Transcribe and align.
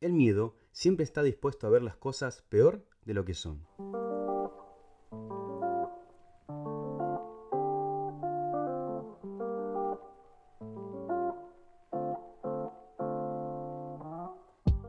el 0.00 0.14
miedo 0.14 0.54
siempre 0.72 1.04
está 1.04 1.22
dispuesto 1.22 1.66
a 1.66 1.70
ver 1.70 1.82
las 1.82 1.96
cosas 1.96 2.42
peor 2.48 2.84
de 3.04 3.14
lo 3.14 3.24
que 3.24 3.34
son. 3.34 3.66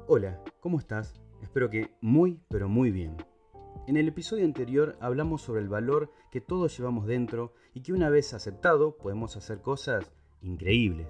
Hola, 0.07 0.41
¿cómo 0.59 0.79
estás? 0.79 1.21
Espero 1.41 1.69
que 1.69 1.91
muy, 2.01 2.39
pero 2.49 2.69
muy 2.69 2.91
bien. 2.91 3.15
En 3.87 3.97
el 3.97 4.07
episodio 4.07 4.45
anterior 4.45 4.97
hablamos 5.01 5.41
sobre 5.41 5.61
el 5.61 5.69
valor 5.69 6.11
que 6.31 6.41
todos 6.41 6.77
llevamos 6.77 7.05
dentro 7.05 7.53
y 7.73 7.81
que 7.81 7.93
una 7.93 8.09
vez 8.09 8.33
aceptado 8.33 8.97
podemos 8.97 9.35
hacer 9.35 9.61
cosas 9.61 10.11
increíbles. 10.41 11.07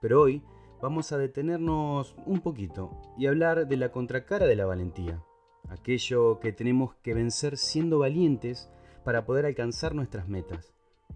Pero 0.00 0.22
hoy 0.22 0.42
vamos 0.80 1.12
a 1.12 1.18
detenernos 1.18 2.14
un 2.26 2.40
poquito 2.40 2.90
y 3.16 3.26
hablar 3.26 3.66
de 3.66 3.76
la 3.76 3.90
contracara 3.90 4.46
de 4.46 4.56
la 4.56 4.66
valentía, 4.66 5.22
aquello 5.68 6.38
que 6.40 6.52
tenemos 6.52 6.94
que 7.02 7.14
vencer 7.14 7.56
siendo 7.56 7.98
valientes 7.98 8.70
para 9.04 9.24
poder 9.24 9.46
alcanzar 9.46 9.94
nuestras 9.94 10.28
metas. 10.28 10.74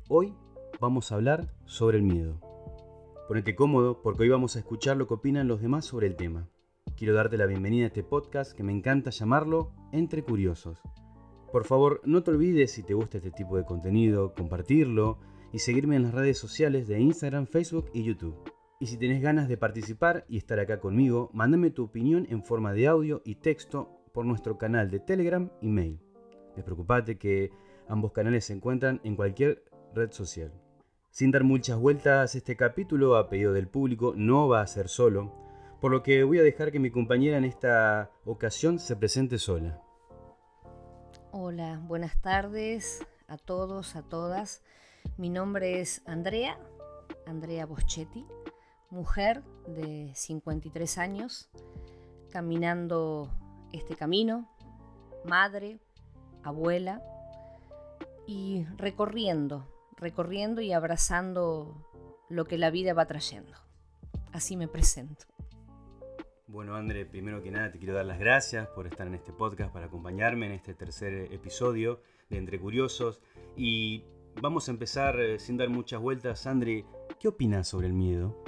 Hoy 0.08 0.34
vamos 0.80 1.12
a 1.12 1.16
hablar 1.16 1.52
sobre 1.66 1.98
el 1.98 2.04
miedo. 2.04 2.40
Ponete 3.28 3.54
cómodo 3.54 4.00
porque 4.02 4.22
hoy 4.22 4.28
vamos 4.30 4.56
a 4.56 4.60
escuchar 4.60 4.96
lo 4.96 5.06
que 5.06 5.14
opinan 5.14 5.48
los 5.48 5.60
demás 5.60 5.84
sobre 5.84 6.06
el 6.06 6.16
tema. 6.16 6.48
Quiero 6.96 7.14
darte 7.14 7.36
la 7.36 7.46
bienvenida 7.46 7.84
a 7.84 7.88
este 7.88 8.02
podcast 8.02 8.52
que 8.52 8.62
me 8.62 8.72
encanta 8.72 9.10
llamarlo 9.10 9.72
Entre 9.92 10.22
Curiosos. 10.22 10.78
Por 11.52 11.64
favor, 11.64 12.00
no 12.04 12.22
te 12.22 12.30
olvides 12.30 12.72
si 12.72 12.82
te 12.82 12.94
gusta 12.94 13.18
este 13.18 13.30
tipo 13.30 13.56
de 13.56 13.64
contenido, 13.64 14.34
compartirlo 14.34 15.18
y 15.52 15.58
seguirme 15.58 15.96
en 15.96 16.04
las 16.04 16.14
redes 16.14 16.38
sociales 16.38 16.86
de 16.86 17.00
Instagram, 17.00 17.46
Facebook 17.46 17.90
y 17.92 18.04
YouTube. 18.04 18.36
Y 18.82 18.86
si 18.86 18.96
tenés 18.96 19.20
ganas 19.20 19.46
de 19.46 19.58
participar 19.58 20.24
y 20.26 20.38
estar 20.38 20.58
acá 20.58 20.80
conmigo, 20.80 21.28
mándame 21.34 21.70
tu 21.70 21.84
opinión 21.84 22.26
en 22.30 22.42
forma 22.42 22.72
de 22.72 22.86
audio 22.86 23.20
y 23.26 23.34
texto 23.34 24.00
por 24.14 24.24
nuestro 24.24 24.56
canal 24.56 24.90
de 24.90 25.00
Telegram 25.00 25.50
y 25.60 25.68
mail. 25.68 26.00
Despreocupate 26.56 27.18
que 27.18 27.50
ambos 27.88 28.12
canales 28.12 28.46
se 28.46 28.54
encuentran 28.54 28.98
en 29.04 29.16
cualquier 29.16 29.64
red 29.94 30.12
social. 30.12 30.50
Sin 31.10 31.30
dar 31.30 31.44
muchas 31.44 31.78
vueltas, 31.78 32.34
este 32.34 32.56
capítulo 32.56 33.16
a 33.16 33.28
pedido 33.28 33.52
del 33.52 33.68
público 33.68 34.14
no 34.16 34.48
va 34.48 34.62
a 34.62 34.66
ser 34.66 34.88
solo, 34.88 35.30
por 35.82 35.92
lo 35.92 36.02
que 36.02 36.24
voy 36.24 36.38
a 36.38 36.42
dejar 36.42 36.72
que 36.72 36.80
mi 36.80 36.90
compañera 36.90 37.36
en 37.36 37.44
esta 37.44 38.10
ocasión 38.24 38.78
se 38.78 38.96
presente 38.96 39.36
sola. 39.36 39.82
Hola, 41.32 41.82
buenas 41.86 42.18
tardes 42.22 43.06
a 43.28 43.36
todos, 43.36 43.94
a 43.94 44.02
todas. 44.02 44.62
Mi 45.18 45.28
nombre 45.28 45.82
es 45.82 46.00
Andrea, 46.06 46.58
Andrea 47.26 47.66
Boschetti, 47.66 48.24
mujer 48.90 49.42
de 49.66 50.12
53 50.14 50.98
años, 50.98 51.48
caminando 52.30 53.30
este 53.72 53.96
camino, 53.96 54.48
madre, 55.24 55.78
abuela, 56.42 57.02
y 58.26 58.64
recorriendo, 58.76 59.66
recorriendo 59.96 60.60
y 60.60 60.72
abrazando 60.72 61.74
lo 62.28 62.44
que 62.44 62.58
la 62.58 62.70
vida 62.70 62.94
va 62.94 63.06
trayendo. 63.06 63.52
Así 64.32 64.56
me 64.56 64.68
presento. 64.68 65.26
Bueno, 66.46 66.76
André, 66.76 67.06
primero 67.06 67.42
que 67.42 67.50
nada 67.50 67.70
te 67.70 67.78
quiero 67.78 67.94
dar 67.94 68.06
las 68.06 68.18
gracias 68.18 68.68
por 68.68 68.86
estar 68.86 69.06
en 69.06 69.14
este 69.14 69.32
podcast, 69.32 69.72
para 69.72 69.86
acompañarme 69.86 70.46
en 70.46 70.52
este 70.52 70.74
tercer 70.74 71.32
episodio 71.32 72.02
de 72.28 72.38
Entre 72.38 72.60
Curiosos. 72.60 73.20
Y 73.56 74.04
vamos 74.40 74.68
a 74.68 74.72
empezar 74.72 75.18
eh, 75.20 75.38
sin 75.38 75.56
dar 75.56 75.68
muchas 75.68 76.00
vueltas. 76.00 76.46
André, 76.46 76.84
¿qué 77.18 77.28
opinas 77.28 77.68
sobre 77.68 77.88
el 77.88 77.92
miedo? 77.92 78.44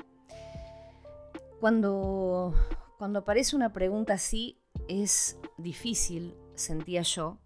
Cuando, 1.63 2.53
cuando 2.99 3.21
aparece 3.21 3.55
una 3.55 3.73
pregunta 3.73 4.15
así, 4.15 4.59
es 4.89 5.39
difícil, 5.59 6.35
sentía 6.57 7.03
yo, 7.03 7.39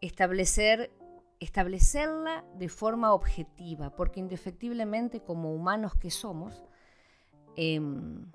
establecer, 0.00 0.92
establecerla 1.40 2.44
de 2.54 2.68
forma 2.68 3.12
objetiva, 3.12 3.96
porque 3.96 4.20
indefectiblemente 4.20 5.24
como 5.24 5.52
humanos 5.52 5.96
que 5.96 6.12
somos, 6.12 6.62
em, 7.56 8.30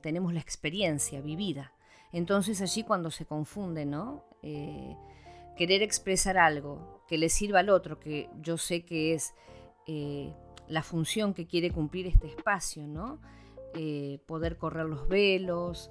tenemos 0.00 0.34
la 0.34 0.40
experiencia 0.40 1.20
vivida. 1.20 1.72
Entonces 2.10 2.60
allí 2.60 2.82
cuando 2.82 3.12
se 3.12 3.24
confunde, 3.24 3.86
¿no? 3.86 4.24
Eh, 4.42 4.96
querer 5.56 5.80
expresar 5.80 6.38
algo 6.38 7.04
que 7.06 7.18
le 7.18 7.28
sirva 7.28 7.60
al 7.60 7.70
otro, 7.70 8.00
que 8.00 8.28
yo 8.40 8.58
sé 8.58 8.84
que 8.84 9.14
es 9.14 9.32
eh, 9.86 10.34
la 10.66 10.82
función 10.82 11.34
que 11.34 11.46
quiere 11.46 11.70
cumplir 11.70 12.08
este 12.08 12.26
espacio, 12.26 12.88
¿no? 12.88 13.20
Eh, 13.74 14.20
poder 14.26 14.58
correr 14.58 14.86
los 14.86 15.08
velos, 15.08 15.90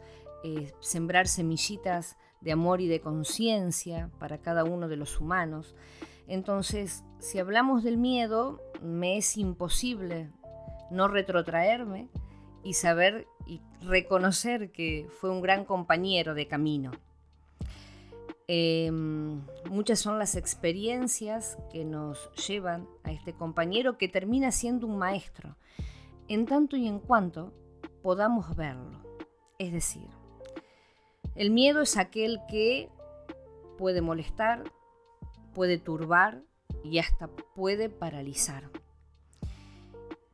sembrar 0.79 1.27
semillitas 1.27 2.17
de 2.41 2.51
amor 2.51 2.81
y 2.81 2.87
de 2.87 2.99
conciencia 2.99 4.09
para 4.19 4.39
cada 4.39 4.63
uno 4.63 4.87
de 4.87 4.97
los 4.97 5.19
humanos. 5.19 5.75
Entonces, 6.27 7.03
si 7.19 7.39
hablamos 7.39 7.83
del 7.83 7.97
miedo, 7.97 8.59
me 8.81 9.17
es 9.17 9.37
imposible 9.37 10.29
no 10.89 11.07
retrotraerme 11.07 12.09
y 12.63 12.73
saber 12.73 13.27
y 13.47 13.61
reconocer 13.81 14.71
que 14.71 15.07
fue 15.19 15.31
un 15.31 15.41
gran 15.41 15.65
compañero 15.65 16.35
de 16.35 16.47
camino. 16.47 16.91
Em, 18.47 19.41
muchas 19.69 19.99
son 19.99 20.19
las 20.19 20.35
experiencias 20.35 21.57
que 21.71 21.85
nos 21.85 22.29
llevan 22.33 22.87
a 23.03 23.11
este 23.11 23.33
compañero 23.33 23.97
que 23.97 24.09
termina 24.09 24.51
siendo 24.51 24.87
un 24.87 24.97
maestro, 24.97 25.55
en 26.27 26.45
tanto 26.45 26.75
y 26.75 26.87
en 26.87 26.99
cuanto 26.99 27.53
podamos 28.01 28.55
verlo. 28.55 28.99
Es 29.57 29.71
decir, 29.71 30.07
el 31.35 31.51
miedo 31.51 31.81
es 31.81 31.97
aquel 31.97 32.39
que 32.49 32.89
puede 33.77 34.01
molestar, 34.01 34.63
puede 35.53 35.77
turbar 35.77 36.41
y 36.83 36.99
hasta 36.99 37.27
puede 37.27 37.89
paralizar. 37.89 38.69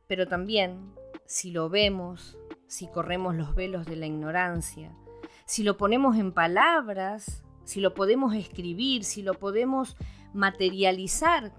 Pero 0.06 0.26
también 0.26 0.94
si 1.26 1.50
lo 1.50 1.68
vemos, 1.68 2.38
si 2.66 2.86
corremos 2.88 3.34
los 3.36 3.54
velos 3.54 3.86
de 3.86 3.96
la 3.96 4.06
ignorancia, 4.06 4.96
si 5.44 5.62
lo 5.62 5.76
ponemos 5.76 6.16
en 6.16 6.32
palabras, 6.32 7.42
si 7.64 7.80
lo 7.80 7.94
podemos 7.94 8.34
escribir, 8.34 9.04
si 9.04 9.22
lo 9.22 9.34
podemos 9.34 9.96
materializar, 10.32 11.52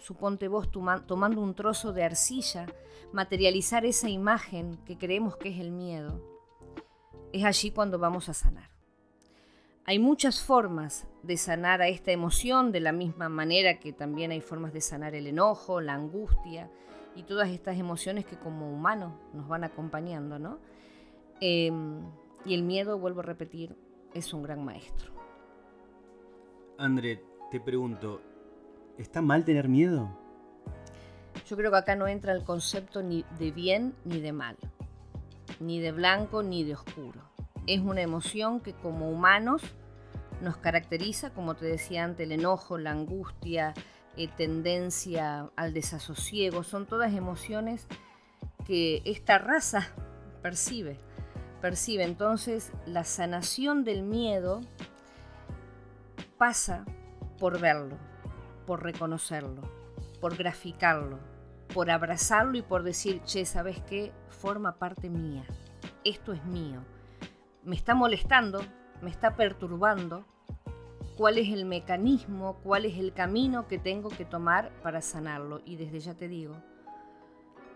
suponte 0.00 0.48
vos 0.48 0.70
tomando 0.70 1.40
un 1.40 1.54
trozo 1.54 1.92
de 1.92 2.04
arcilla, 2.04 2.66
materializar 3.12 3.84
esa 3.84 4.08
imagen 4.08 4.78
que 4.84 4.98
creemos 4.98 5.36
que 5.36 5.50
es 5.50 5.60
el 5.60 5.70
miedo, 5.70 6.22
es 7.32 7.44
allí 7.44 7.70
cuando 7.70 7.98
vamos 7.98 8.28
a 8.28 8.34
sanar. 8.34 8.70
Hay 9.84 9.98
muchas 9.98 10.42
formas 10.42 11.08
de 11.22 11.38
sanar 11.38 11.80
a 11.80 11.88
esta 11.88 12.12
emoción, 12.12 12.72
de 12.72 12.80
la 12.80 12.92
misma 12.92 13.30
manera 13.30 13.80
que 13.80 13.92
también 13.94 14.32
hay 14.32 14.42
formas 14.42 14.74
de 14.74 14.82
sanar 14.82 15.14
el 15.14 15.26
enojo, 15.26 15.80
la 15.80 15.94
angustia, 15.94 16.70
y 17.14 17.22
todas 17.22 17.48
estas 17.48 17.78
emociones 17.78 18.26
que 18.26 18.38
como 18.38 18.70
humanos 18.70 19.14
nos 19.32 19.48
van 19.48 19.64
acompañando, 19.64 20.38
¿no? 20.38 20.58
Em, 21.40 22.02
y 22.44 22.54
el 22.54 22.62
miedo, 22.64 22.98
vuelvo 22.98 23.20
a 23.20 23.24
repetir, 23.24 23.74
es 24.14 24.32
un 24.34 24.42
gran 24.42 24.64
maestro. 24.64 25.12
André, 26.76 27.24
te 27.50 27.58
pregunto, 27.58 28.20
¿está 28.98 29.22
mal 29.22 29.44
tener 29.44 29.68
miedo? 29.68 30.10
Yo 31.48 31.56
creo 31.56 31.70
que 31.70 31.78
acá 31.78 31.94
no 31.94 32.06
entra 32.08 32.32
el 32.32 32.44
concepto 32.44 33.02
ni 33.02 33.24
de 33.38 33.50
bien 33.50 33.94
ni 34.04 34.20
de 34.20 34.32
mal, 34.32 34.56
ni 35.60 35.80
de 35.80 35.92
blanco 35.92 36.42
ni 36.42 36.64
de 36.64 36.74
oscuro. 36.74 37.22
Es 37.66 37.80
una 37.80 38.02
emoción 38.02 38.60
que 38.60 38.74
como 38.74 39.10
humanos 39.10 39.62
nos 40.42 40.56
caracteriza, 40.56 41.30
como 41.30 41.54
te 41.54 41.66
decía 41.66 42.04
antes, 42.04 42.26
el 42.26 42.32
enojo, 42.32 42.78
la 42.78 42.90
angustia, 42.90 43.74
eh, 44.16 44.28
tendencia 44.36 45.50
al 45.56 45.72
desasosiego, 45.72 46.62
son 46.62 46.86
todas 46.86 47.14
emociones 47.14 47.86
que 48.66 49.02
esta 49.04 49.38
raza 49.38 49.88
percibe. 50.42 50.98
Percibe 51.60 52.04
entonces 52.04 52.72
la 52.86 53.04
sanación 53.04 53.84
del 53.84 54.02
miedo 54.02 54.60
pasa 56.36 56.84
por 57.38 57.60
verlo, 57.60 57.96
por 58.68 58.82
reconocerlo, 58.82 59.62
por 60.20 60.36
graficarlo, 60.36 61.18
por 61.72 61.90
abrazarlo 61.90 62.58
y 62.58 62.60
por 62.60 62.82
decir, 62.82 63.22
che, 63.22 63.46
¿sabes 63.46 63.80
qué? 63.88 64.12
Forma 64.28 64.78
parte 64.78 65.08
mía. 65.08 65.42
Esto 66.04 66.34
es 66.34 66.44
mío. 66.44 66.84
Me 67.64 67.74
está 67.74 67.94
molestando, 67.94 68.60
me 69.00 69.08
está 69.08 69.36
perturbando, 69.36 70.26
cuál 71.16 71.38
es 71.38 71.48
el 71.48 71.64
mecanismo, 71.64 72.58
cuál 72.62 72.84
es 72.84 72.98
el 72.98 73.14
camino 73.14 73.66
que 73.68 73.78
tengo 73.78 74.10
que 74.10 74.26
tomar 74.26 74.70
para 74.82 75.00
sanarlo. 75.00 75.62
Y 75.64 75.76
desde 75.76 76.00
ya 76.00 76.12
te 76.12 76.28
digo 76.28 76.54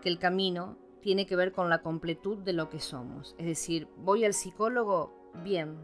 que 0.03 0.09
el 0.09 0.19
camino 0.19 0.77
tiene 1.01 1.25
que 1.25 1.35
ver 1.35 1.53
con 1.53 1.71
la 1.71 1.81
completud 1.81 2.37
de 2.37 2.53
lo 2.53 2.69
que 2.69 2.79
somos. 2.79 3.33
Es 3.39 3.47
decir, 3.47 3.87
voy 3.97 4.25
al 4.25 4.35
psicólogo, 4.35 5.31
bien, 5.43 5.75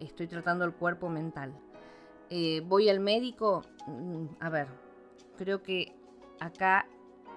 estoy 0.00 0.26
tratando 0.26 0.64
el 0.64 0.74
cuerpo 0.74 1.08
mental. 1.08 1.54
Eh, 2.30 2.62
voy 2.66 2.88
al 2.88 3.00
médico, 3.00 3.62
mm, 3.86 4.26
a 4.40 4.50
ver, 4.50 4.68
creo 5.36 5.62
que 5.62 5.94
acá 6.40 6.86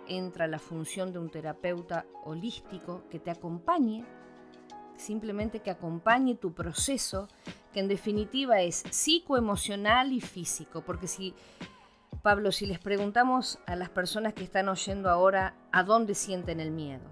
entra 0.08 0.48
la 0.48 0.60
función 0.60 1.14
de 1.14 1.20
un 1.20 1.30
terapeuta 1.30 2.06
holístico 2.24 3.04
que 3.10 3.20
te 3.20 3.32
acompañe 3.32 4.06
simplemente 5.02 5.60
que 5.60 5.72
acompañe 5.72 6.36
tu 6.36 6.54
proceso, 6.54 7.28
que 7.74 7.80
en 7.80 7.88
definitiva 7.88 8.62
es 8.62 8.84
psicoemocional 8.90 10.14
y 10.14 10.22
físico, 10.22 10.82
porque 10.82 11.08
si, 11.08 11.34
Pablo, 12.22 12.52
si 12.52 12.66
les 12.66 12.80
preguntamos 12.80 13.60
a 13.66 13.76
las 13.76 13.90
personas 13.90 14.34
que 14.34 14.44
están 14.44 14.70
oyendo 14.70 15.10
ahora 15.10 15.56
a 15.72 15.84
dónde 15.84 16.16
sienten 16.16 16.60
el 16.60 16.72
miedo, 16.72 17.04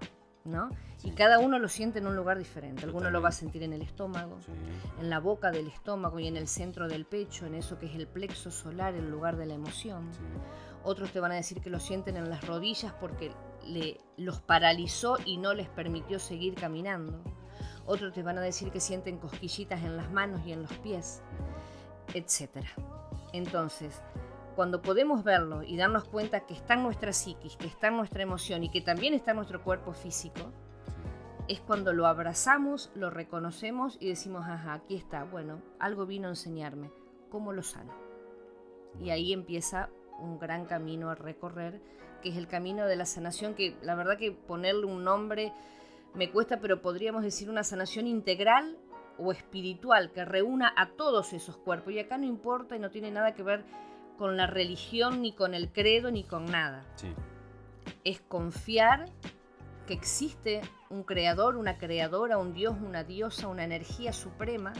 ¿no? 0.44 0.70
Y 1.02 1.12
cada 1.12 1.38
uno 1.38 1.58
lo 1.58 1.68
siente 1.68 1.98
en 1.98 2.06
un 2.06 2.16
lugar 2.16 2.38
diferente. 2.38 2.84
Alguno 2.84 3.10
lo 3.10 3.22
va 3.22 3.30
a 3.30 3.32
sentir 3.32 3.62
en 3.62 3.72
el 3.72 3.82
estómago, 3.82 4.38
en 5.00 5.10
la 5.10 5.18
boca 5.18 5.50
del 5.50 5.68
estómago 5.68 6.18
y 6.18 6.26
en 6.26 6.36
el 6.36 6.48
centro 6.48 6.88
del 6.88 7.04
pecho, 7.04 7.46
en 7.46 7.54
eso 7.54 7.78
que 7.78 7.86
es 7.86 7.94
el 7.94 8.06
plexo 8.06 8.50
solar, 8.50 8.94
el 8.94 9.10
lugar 9.10 9.36
de 9.36 9.46
la 9.46 9.54
emoción. 9.54 10.10
Otros 10.82 11.12
te 11.12 11.20
van 11.20 11.32
a 11.32 11.36
decir 11.36 11.60
que 11.60 11.70
lo 11.70 11.80
sienten 11.80 12.16
en 12.16 12.30
las 12.30 12.46
rodillas 12.46 12.92
porque 12.94 13.32
le, 13.66 14.00
los 14.16 14.40
paralizó 14.40 15.16
y 15.24 15.36
no 15.36 15.54
les 15.54 15.68
permitió 15.68 16.18
seguir 16.18 16.54
caminando. 16.54 17.22
Otros 17.86 18.12
te 18.12 18.22
van 18.22 18.38
a 18.38 18.42
decir 18.42 18.70
que 18.70 18.80
sienten 18.80 19.18
cosquillitas 19.18 19.82
en 19.82 19.96
las 19.96 20.10
manos 20.10 20.42
y 20.46 20.52
en 20.52 20.62
los 20.62 20.72
pies, 20.78 21.22
etc. 22.14 22.64
Entonces, 23.32 24.00
cuando 24.60 24.82
podemos 24.82 25.24
verlo 25.24 25.62
y 25.62 25.78
darnos 25.78 26.04
cuenta 26.04 26.40
que 26.40 26.52
está 26.52 26.74
en 26.74 26.82
nuestra 26.82 27.14
psiquis, 27.14 27.56
que 27.56 27.66
está 27.66 27.88
en 27.88 27.96
nuestra 27.96 28.22
emoción 28.22 28.62
y 28.62 28.68
que 28.68 28.82
también 28.82 29.14
está 29.14 29.30
en 29.30 29.38
nuestro 29.38 29.64
cuerpo 29.64 29.94
físico, 29.94 30.52
es 31.48 31.62
cuando 31.62 31.94
lo 31.94 32.06
abrazamos, 32.06 32.90
lo 32.94 33.08
reconocemos 33.08 33.96
y 34.00 34.08
decimos, 34.10 34.44
ajá, 34.46 34.74
aquí 34.74 34.96
está, 34.96 35.24
bueno, 35.24 35.62
algo 35.78 36.04
vino 36.04 36.28
a 36.28 36.32
enseñarme, 36.32 36.90
¿cómo 37.30 37.54
lo 37.54 37.62
sano? 37.62 37.94
Y 39.00 39.08
ahí 39.08 39.32
empieza 39.32 39.88
un 40.18 40.38
gran 40.38 40.66
camino 40.66 41.08
a 41.08 41.14
recorrer, 41.14 41.80
que 42.20 42.28
es 42.28 42.36
el 42.36 42.46
camino 42.46 42.84
de 42.84 42.96
la 42.96 43.06
sanación, 43.06 43.54
que 43.54 43.78
la 43.80 43.94
verdad 43.94 44.18
que 44.18 44.30
ponerle 44.30 44.84
un 44.84 45.04
nombre 45.04 45.54
me 46.12 46.30
cuesta, 46.30 46.60
pero 46.60 46.82
podríamos 46.82 47.22
decir 47.22 47.48
una 47.48 47.64
sanación 47.64 48.06
integral 48.06 48.76
o 49.16 49.32
espiritual 49.32 50.12
que 50.12 50.26
reúna 50.26 50.70
a 50.76 50.90
todos 50.90 51.32
esos 51.32 51.56
cuerpos. 51.56 51.94
Y 51.94 51.98
acá 51.98 52.18
no 52.18 52.26
importa 52.26 52.76
y 52.76 52.78
no 52.78 52.90
tiene 52.90 53.10
nada 53.10 53.34
que 53.34 53.42
ver 53.42 53.64
con 54.20 54.36
la 54.36 54.46
religión, 54.46 55.22
ni 55.22 55.32
con 55.32 55.54
el 55.54 55.72
credo, 55.72 56.10
ni 56.10 56.24
con 56.24 56.44
nada. 56.44 56.84
Es 58.04 58.20
confiar 58.20 59.06
que 59.86 59.94
existe 59.94 60.60
un 60.90 61.04
creador, 61.04 61.56
una 61.56 61.78
creadora, 61.78 62.36
un 62.36 62.52
dios, 62.52 62.76
una 62.82 63.02
diosa, 63.02 63.48
una 63.48 63.64
energía 63.64 64.12
suprema. 64.12 64.74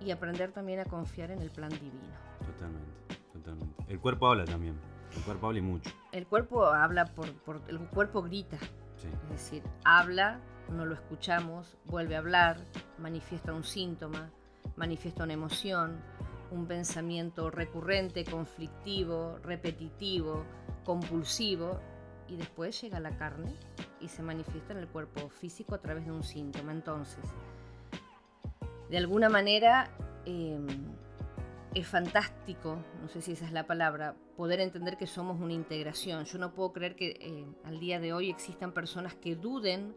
Y 0.00 0.10
aprender 0.10 0.52
también 0.52 0.80
a 0.80 0.86
confiar 0.86 1.30
en 1.32 1.42
el 1.42 1.50
plan 1.50 1.68
divino. 1.68 2.16
Totalmente, 2.46 3.14
totalmente. 3.30 3.84
El 3.88 4.00
cuerpo 4.00 4.28
habla 4.28 4.46
también. 4.46 4.80
El 5.14 5.22
cuerpo 5.22 5.48
habla 5.48 5.58
y 5.58 5.62
mucho. 5.62 5.90
El 6.10 6.26
cuerpo 6.26 6.64
habla 6.64 7.04
por, 7.04 7.26
el 7.68 7.78
cuerpo 7.90 8.22
grita. 8.22 8.56
Es 8.56 9.28
decir, 9.28 9.62
habla, 9.84 10.40
no 10.70 10.86
lo 10.86 10.94
escuchamos, 10.94 11.76
vuelve 11.84 12.16
a 12.16 12.20
hablar, 12.20 12.56
manifiesta 12.98 13.52
un 13.52 13.64
síntoma, 13.64 14.30
manifiesta 14.76 15.24
una 15.24 15.34
emoción, 15.34 16.00
un 16.50 16.66
pensamiento 16.66 17.50
recurrente, 17.50 18.24
conflictivo, 18.24 19.38
repetitivo, 19.42 20.44
compulsivo, 20.84 21.80
y 22.30 22.36
después 22.36 22.80
llega 22.80 23.00
la 23.00 23.16
carne 23.16 23.56
y 24.00 24.08
se 24.08 24.22
manifiesta 24.22 24.72
en 24.72 24.78
el 24.78 24.88
cuerpo 24.88 25.28
físico 25.28 25.74
a 25.74 25.78
través 25.78 26.04
de 26.06 26.12
un 26.12 26.22
síntoma. 26.22 26.72
Entonces, 26.72 27.24
de 28.88 28.96
alguna 28.96 29.28
manera 29.28 29.90
em, 30.24 30.66
es 31.74 31.86
fantástico, 31.86 32.78
no 33.02 33.08
sé 33.08 33.20
si 33.20 33.32
esa 33.32 33.46
es 33.46 33.52
la 33.52 33.66
palabra, 33.66 34.14
poder 34.36 34.60
entender 34.60 34.96
que 34.96 35.06
somos 35.06 35.40
una 35.40 35.52
integración. 35.52 36.24
Yo 36.24 36.38
no 36.38 36.54
puedo 36.54 36.72
creer 36.72 36.94
que 36.94 37.16
eh, 37.20 37.46
al 37.64 37.80
día 37.80 37.98
de 37.98 38.12
hoy 38.12 38.30
existan 38.30 38.72
personas 38.72 39.14
que 39.14 39.34
duden 39.34 39.94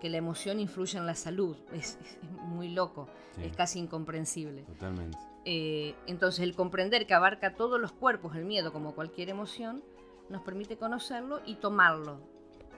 que 0.00 0.08
la 0.08 0.16
emoción 0.16 0.60
influye 0.60 0.96
en 0.96 1.06
la 1.06 1.16
salud. 1.16 1.56
Es, 1.72 1.98
muy 2.46 2.68
loco, 2.68 3.08
es 3.42 3.54
casi 3.56 3.80
incomprensible. 3.80 4.62
Totalmente. 4.62 5.18
Eh, 5.50 5.94
entonces, 6.06 6.40
el 6.40 6.54
comprender 6.54 7.06
que 7.06 7.14
abarca 7.14 7.54
todos 7.54 7.80
los 7.80 7.90
cuerpos, 7.92 8.36
el 8.36 8.44
miedo 8.44 8.70
como 8.70 8.94
cualquier 8.94 9.30
emoción, 9.30 9.82
nos 10.28 10.42
permite 10.42 10.76
conocerlo 10.76 11.40
y 11.46 11.54
tomarlo. 11.54 12.20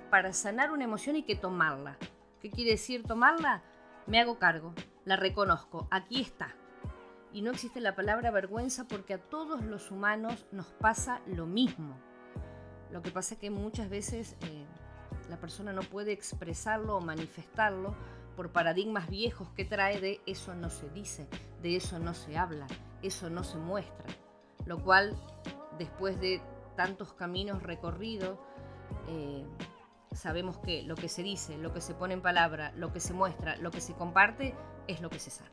Para 0.08 0.32
sanar 0.32 0.70
una 0.70 0.84
emoción 0.84 1.16
hay 1.16 1.24
que 1.24 1.34
tomarla. 1.34 1.98
¿Qué 2.40 2.48
quiere 2.48 2.70
decir 2.70 3.02
tomarla? 3.02 3.64
Me 4.06 4.20
hago 4.20 4.38
cargo, 4.38 4.72
la 5.04 5.16
reconozco, 5.16 5.88
aquí 5.90 6.20
está. 6.20 6.54
Y 7.32 7.42
no 7.42 7.50
existe 7.50 7.80
la 7.80 7.96
palabra 7.96 8.30
vergüenza 8.30 8.86
porque 8.86 9.14
a 9.14 9.18
todos 9.18 9.64
los 9.64 9.90
humanos 9.90 10.46
nos 10.52 10.66
pasa 10.66 11.22
lo 11.26 11.46
mismo. 11.46 11.96
Lo 12.92 13.02
que 13.02 13.10
pasa 13.10 13.34
es 13.34 13.40
que 13.40 13.50
muchas 13.50 13.90
veces 13.90 14.36
eh, 14.42 14.64
la 15.28 15.40
persona 15.40 15.72
no 15.72 15.82
puede 15.82 16.12
expresarlo 16.12 16.98
o 16.98 17.00
manifestarlo 17.00 17.96
por 18.36 18.52
paradigmas 18.52 19.10
viejos 19.10 19.48
que 19.56 19.64
trae 19.64 20.00
de 20.00 20.20
eso 20.24 20.54
no 20.54 20.70
se 20.70 20.88
dice, 20.90 21.26
de 21.62 21.76
eso 21.76 21.98
no 21.98 22.14
se 22.14 22.36
habla, 22.36 22.66
eso 23.02 23.30
no 23.30 23.44
se 23.44 23.58
muestra. 23.58 24.06
Lo 24.66 24.82
cual, 24.82 25.16
después 25.78 26.20
de 26.20 26.42
tantos 26.76 27.12
caminos 27.12 27.62
recorridos, 27.62 28.38
eh, 29.08 29.44
sabemos 30.12 30.58
que 30.58 30.82
lo 30.82 30.94
que 30.94 31.08
se 31.08 31.22
dice, 31.22 31.56
lo 31.58 31.72
que 31.72 31.80
se 31.80 31.94
pone 31.94 32.14
en 32.14 32.22
palabra, 32.22 32.72
lo 32.76 32.92
que 32.92 33.00
se 33.00 33.12
muestra, 33.12 33.56
lo 33.56 33.70
que 33.70 33.80
se 33.80 33.94
comparte, 33.94 34.54
es 34.86 35.00
lo 35.00 35.10
que 35.10 35.18
se 35.18 35.30
sana, 35.30 35.50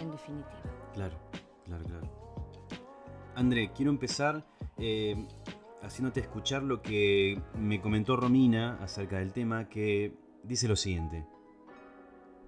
en 0.00 0.10
definitiva. 0.10 0.50
Claro, 0.94 1.16
claro, 1.64 1.84
claro. 1.84 2.08
André, 3.34 3.70
quiero 3.72 3.90
empezar 3.90 4.46
eh, 4.78 5.26
haciéndote 5.82 6.20
escuchar 6.20 6.62
lo 6.62 6.82
que 6.82 7.40
me 7.58 7.80
comentó 7.80 8.16
Romina 8.16 8.78
acerca 8.80 9.18
del 9.18 9.32
tema, 9.32 9.68
que 9.68 10.14
dice 10.42 10.68
lo 10.68 10.76
siguiente. 10.76 11.26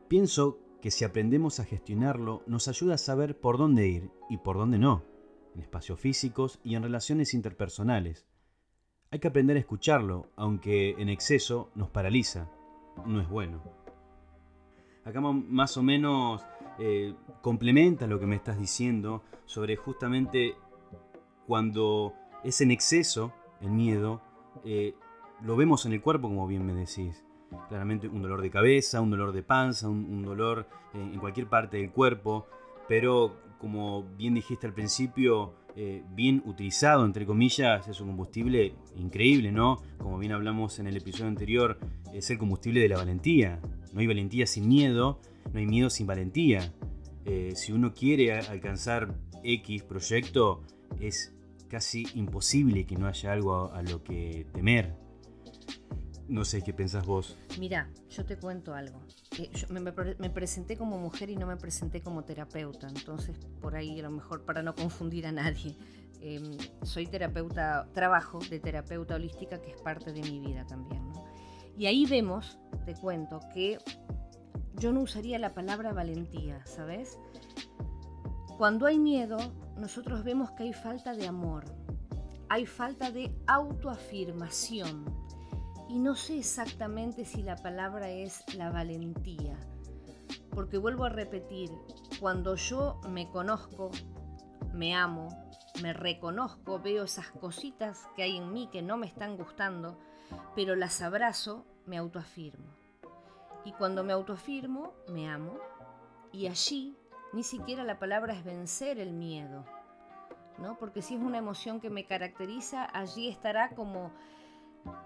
Pienso 0.09 0.59
que 0.81 0.91
si 0.91 1.05
aprendemos 1.05 1.61
a 1.61 1.65
gestionarlo, 1.65 2.43
nos 2.47 2.69
ayuda 2.69 2.95
a 2.95 2.99
saber 2.99 3.39
por 3.39 3.59
dónde 3.59 3.89
ir 3.89 4.11
y 4.29 4.39
por 4.39 4.57
dónde 4.57 4.79
no, 4.79 5.03
en 5.55 5.61
espacios 5.61 5.99
físicos 6.01 6.61
y 6.63 6.75
en 6.75 6.83
relaciones 6.83 7.35
interpersonales. 7.35 8.27
Hay 9.11 9.19
que 9.19 9.29
aprender 9.29 9.57
a 9.57 9.61
escucharlo, 9.61 10.31
aunque 10.37 10.91
en 10.99 11.09
exceso 11.09 11.71
nos 11.75 11.89
paraliza. 11.91 12.51
No 13.07 13.21
es 13.21 13.29
bueno. 13.29 13.63
Acá 15.05 15.21
más 15.21 15.77
o 15.77 15.83
menos 15.83 16.45
eh, 16.79 17.15
complementa 17.41 18.07
lo 18.07 18.21
que 18.21 18.27
me 18.27 18.37
estás 18.37 18.59
diciendo 18.59 19.23
sobre 19.47 19.77
justamente 19.77 20.55
cuando 21.47 22.13
es 22.45 22.61
en 22.61 22.71
exceso 22.71 23.33
el 23.63 23.71
miedo, 23.71 24.21
eh, 24.65 24.95
lo 25.43 25.57
vemos 25.57 25.87
en 25.87 25.93
el 25.95 26.03
cuerpo 26.03 26.29
como 26.29 26.47
bien 26.47 26.67
me 26.67 26.75
decís. 26.75 27.25
Claramente 27.69 28.09
un 28.09 28.23
dolor 28.23 28.43
de 28.43 28.51
cabeza, 28.51 29.01
un 29.01 29.11
dolor 29.11 29.33
de 29.33 29.43
panza, 29.43 29.89
un, 29.89 30.23
dolor 30.23 30.67
en 30.95 31.19
cualquier 31.19 31.47
parte 31.49 31.79
del 31.79 31.91
cuerpo, 31.91 32.47
pero 32.89 33.37
como 33.59 34.05
bien 34.17 34.35
dijiste 34.35 34.67
al 34.67 34.75
principio, 34.75 35.55
eh, 35.77 36.03
bien 36.11 36.43
utilizado, 36.45 37.05
entre 37.05 37.27
comillas, 37.27 37.87
es 37.87 38.01
un 38.01 38.09
combustible 38.09 38.75
increíble, 38.97 39.53
¿no? 39.53 39.77
Como 39.99 40.19
bien 40.19 40.33
hablamos 40.33 40.79
en 40.79 40.87
el 40.87 40.97
episodio 40.97 41.29
anterior, 41.29 41.79
es 42.13 42.31
el 42.31 42.39
combustible 42.39 42.81
de 42.81 42.89
la 42.89 42.97
valentía. 42.97 43.61
No 43.93 44.01
hay 44.01 44.07
valentía 44.07 44.47
sin 44.47 44.67
miedo, 44.69 45.21
no 45.53 45.59
hay 45.59 45.67
miedo 45.67 45.91
sin 45.91 46.07
valentía. 46.07 46.73
Eh, 47.27 47.53
si 47.55 47.73
uno 47.73 47.95
quiere 47.95 48.33
alcanzar 48.33 49.15
X 49.45 49.83
proyecto, 49.85 50.63
es 51.01 51.33
casi 51.69 52.07
imposible 52.15 52.85
que 52.87 52.97
no 52.97 53.07
haya 53.07 53.33
algo 53.33 53.73
a 53.73 53.83
lo 53.83 54.03
que 54.03 54.47
temer. 54.53 54.97
No 56.29 56.45
sé 56.45 56.63
qué 56.63 56.75
pensás 56.75 57.07
vos. 57.07 57.37
Mira, 57.59 57.89
yo 58.11 58.25
te 58.27 58.37
cuento 58.37 58.75
algo. 58.75 59.01
Eh, 59.39 59.51
me, 59.71 60.31
presenté 60.31 60.77
como 60.77 60.99
mujer 60.99 61.31
y 61.31 61.37
no 61.37 61.47
me 61.47 61.57
presenté 61.57 62.03
como 62.03 62.23
terapeuta, 62.23 62.87
entonces 62.87 63.35
por 63.63 63.75
ahí 63.75 63.99
a 63.99 64.03
lo 64.03 64.11
mejor 64.11 64.45
para 64.45 64.63
no 64.63 64.75
confundir 64.75 65.27
a 65.27 65.33
nadie. 65.33 65.75
Em, 66.21 66.59
soy 66.83 67.07
terapeuta, 67.07 67.89
trabajo 67.95 68.41
de 68.51 68.61
terapeuta 68.61 69.15
holística 69.15 69.59
que 69.63 69.71
es 69.71 69.81
parte 69.81 70.13
de 70.13 70.21
mi 70.21 70.39
vida 70.39 70.67
también. 70.67 71.03
Y 71.79 71.87
ahí 71.87 72.05
vemos, 72.05 72.59
te 72.85 72.95
cuento, 72.95 73.41
que 73.55 73.79
yo 74.75 74.93
no 74.93 75.01
usaría 75.01 75.39
la 75.39 75.55
palabra 75.55 75.95
valentía, 75.95 76.61
¿sabes? 76.67 77.19
Cuando 78.59 78.85
hay 78.85 78.99
miedo, 78.99 79.39
nosotros 79.79 80.25
vemos 80.25 80.51
que 80.51 80.65
hay 80.65 80.73
falta 80.75 81.15
de 81.15 81.27
amor, 81.27 81.65
hay 82.51 82.67
falta 82.67 83.11
de 83.11 83.33
autoafirmación 83.47 85.28
y 85.89 85.99
no 85.99 86.15
sé 86.15 86.39
exactamente 86.39 87.25
si 87.25 87.43
la 87.43 87.57
palabra 87.57 88.11
es 88.11 88.45
la 88.55 88.71
valentía, 88.71 89.59
porque 90.51 90.79
vuelvo 90.79 91.05
a 91.05 91.09
repetir, 91.09 91.71
cuando 92.21 92.57
yo 92.57 93.01
me 93.09 93.31
conozco, 93.31 93.91
me 94.73 94.95
amo, 94.95 95.29
me 95.83 95.93
reconozco, 95.93 96.81
veo 96.81 97.05
esas 97.05 97.31
cositas 97.31 98.07
que 98.17 98.23
hay 98.23 98.37
en 98.37 98.53
mí 98.53 98.69
que 98.71 98.83
no 98.83 98.97
me 98.97 99.07
están 99.07 99.37
gustando, 99.37 99.99
pero 100.55 100.77
las 100.77 101.01
abrazo, 101.01 101.65
me 101.87 101.97
autoafirmo. 101.97 102.67
Y 103.65 103.73
cuando 103.73 104.05
me 104.05 104.13
autoafirmo, 104.13 104.93
me 105.09 105.29
amo, 105.29 105.59
y 106.33 106.47
allí 106.47 106.97
ni 107.33 107.43
siquiera 107.43 107.85
la 107.85 107.99
palabra 107.99 108.35
es 108.35 108.45
vencer 108.45 108.99
el 108.99 109.13
miedo, 109.13 109.65
¿no? 110.59 110.79
Porque 110.79 111.03
si 111.03 111.15
es 111.15 111.21
una 111.21 111.39
emoción 111.39 111.81
que 111.81 111.91
me 111.91 112.05
caracteriza, 112.05 112.89
allí 112.93 113.29
estará 113.29 113.71
como 113.71 114.13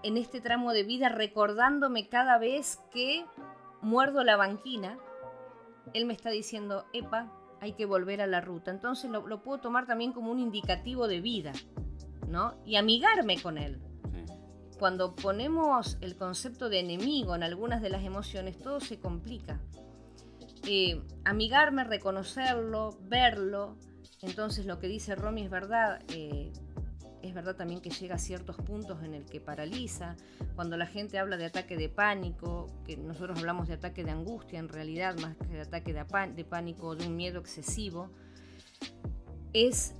en 0.03 0.17
este 0.17 0.41
tramo 0.41 0.73
de 0.73 0.83
vida 0.83 1.09
recordándome 1.09 2.07
cada 2.07 2.37
vez 2.37 2.79
que 2.91 3.25
muerdo 3.81 4.23
la 4.23 4.35
banquina, 4.35 4.97
él 5.93 6.05
me 6.05 6.13
está 6.13 6.29
diciendo, 6.29 6.85
epa, 6.93 7.31
hay 7.61 7.73
que 7.73 7.85
volver 7.85 8.21
a 8.21 8.27
la 8.27 8.41
ruta. 8.41 8.71
Entonces 8.71 9.09
lo, 9.09 9.25
lo 9.27 9.41
puedo 9.41 9.59
tomar 9.59 9.85
también 9.85 10.11
como 10.11 10.31
un 10.31 10.39
indicativo 10.39 11.07
de 11.07 11.21
vida, 11.21 11.53
¿no? 12.27 12.55
Y 12.65 12.75
amigarme 12.75 13.41
con 13.41 13.57
él. 13.57 13.79
Cuando 14.79 15.15
ponemos 15.15 15.97
el 16.01 16.15
concepto 16.17 16.67
de 16.67 16.79
enemigo 16.79 17.35
en 17.35 17.43
algunas 17.43 17.81
de 17.81 17.89
las 17.89 18.03
emociones, 18.03 18.59
todo 18.59 18.79
se 18.79 18.99
complica. 18.99 19.59
Eh, 20.65 21.01
amigarme, 21.25 21.83
reconocerlo, 21.83 22.97
verlo. 23.03 23.77
Entonces 24.21 24.65
lo 24.65 24.79
que 24.79 24.87
dice 24.87 25.15
Romy 25.15 25.43
es 25.43 25.49
verdad. 25.49 26.01
Eh, 26.09 26.51
es 27.23 27.33
verdad 27.33 27.55
también 27.55 27.79
que 27.79 27.89
llega 27.89 28.15
a 28.15 28.19
ciertos 28.19 28.57
puntos 28.57 29.01
en 29.01 29.13
el 29.13 29.25
que 29.25 29.39
paraliza. 29.39 30.17
Cuando 30.55 30.75
la 30.75 30.85
gente 30.85 31.17
habla 31.17 31.37
de 31.37 31.45
ataque 31.45 31.77
de 31.77 31.87
pánico, 31.87 32.67
que 32.85 32.97
nosotros 32.97 33.39
hablamos 33.39 33.69
de 33.69 33.75
ataque 33.75 34.03
de 34.03 34.11
angustia 34.11 34.59
en 34.59 34.67
realidad, 34.67 35.15
más 35.19 35.37
que 35.37 35.47
de 35.47 35.61
ataque 35.61 35.93
de, 35.93 36.03
pánico 36.43 36.87
o 36.87 36.95
de 36.95 37.07
un 37.07 37.15
miedo 37.15 37.39
excesivo, 37.39 38.09
es 39.53 39.95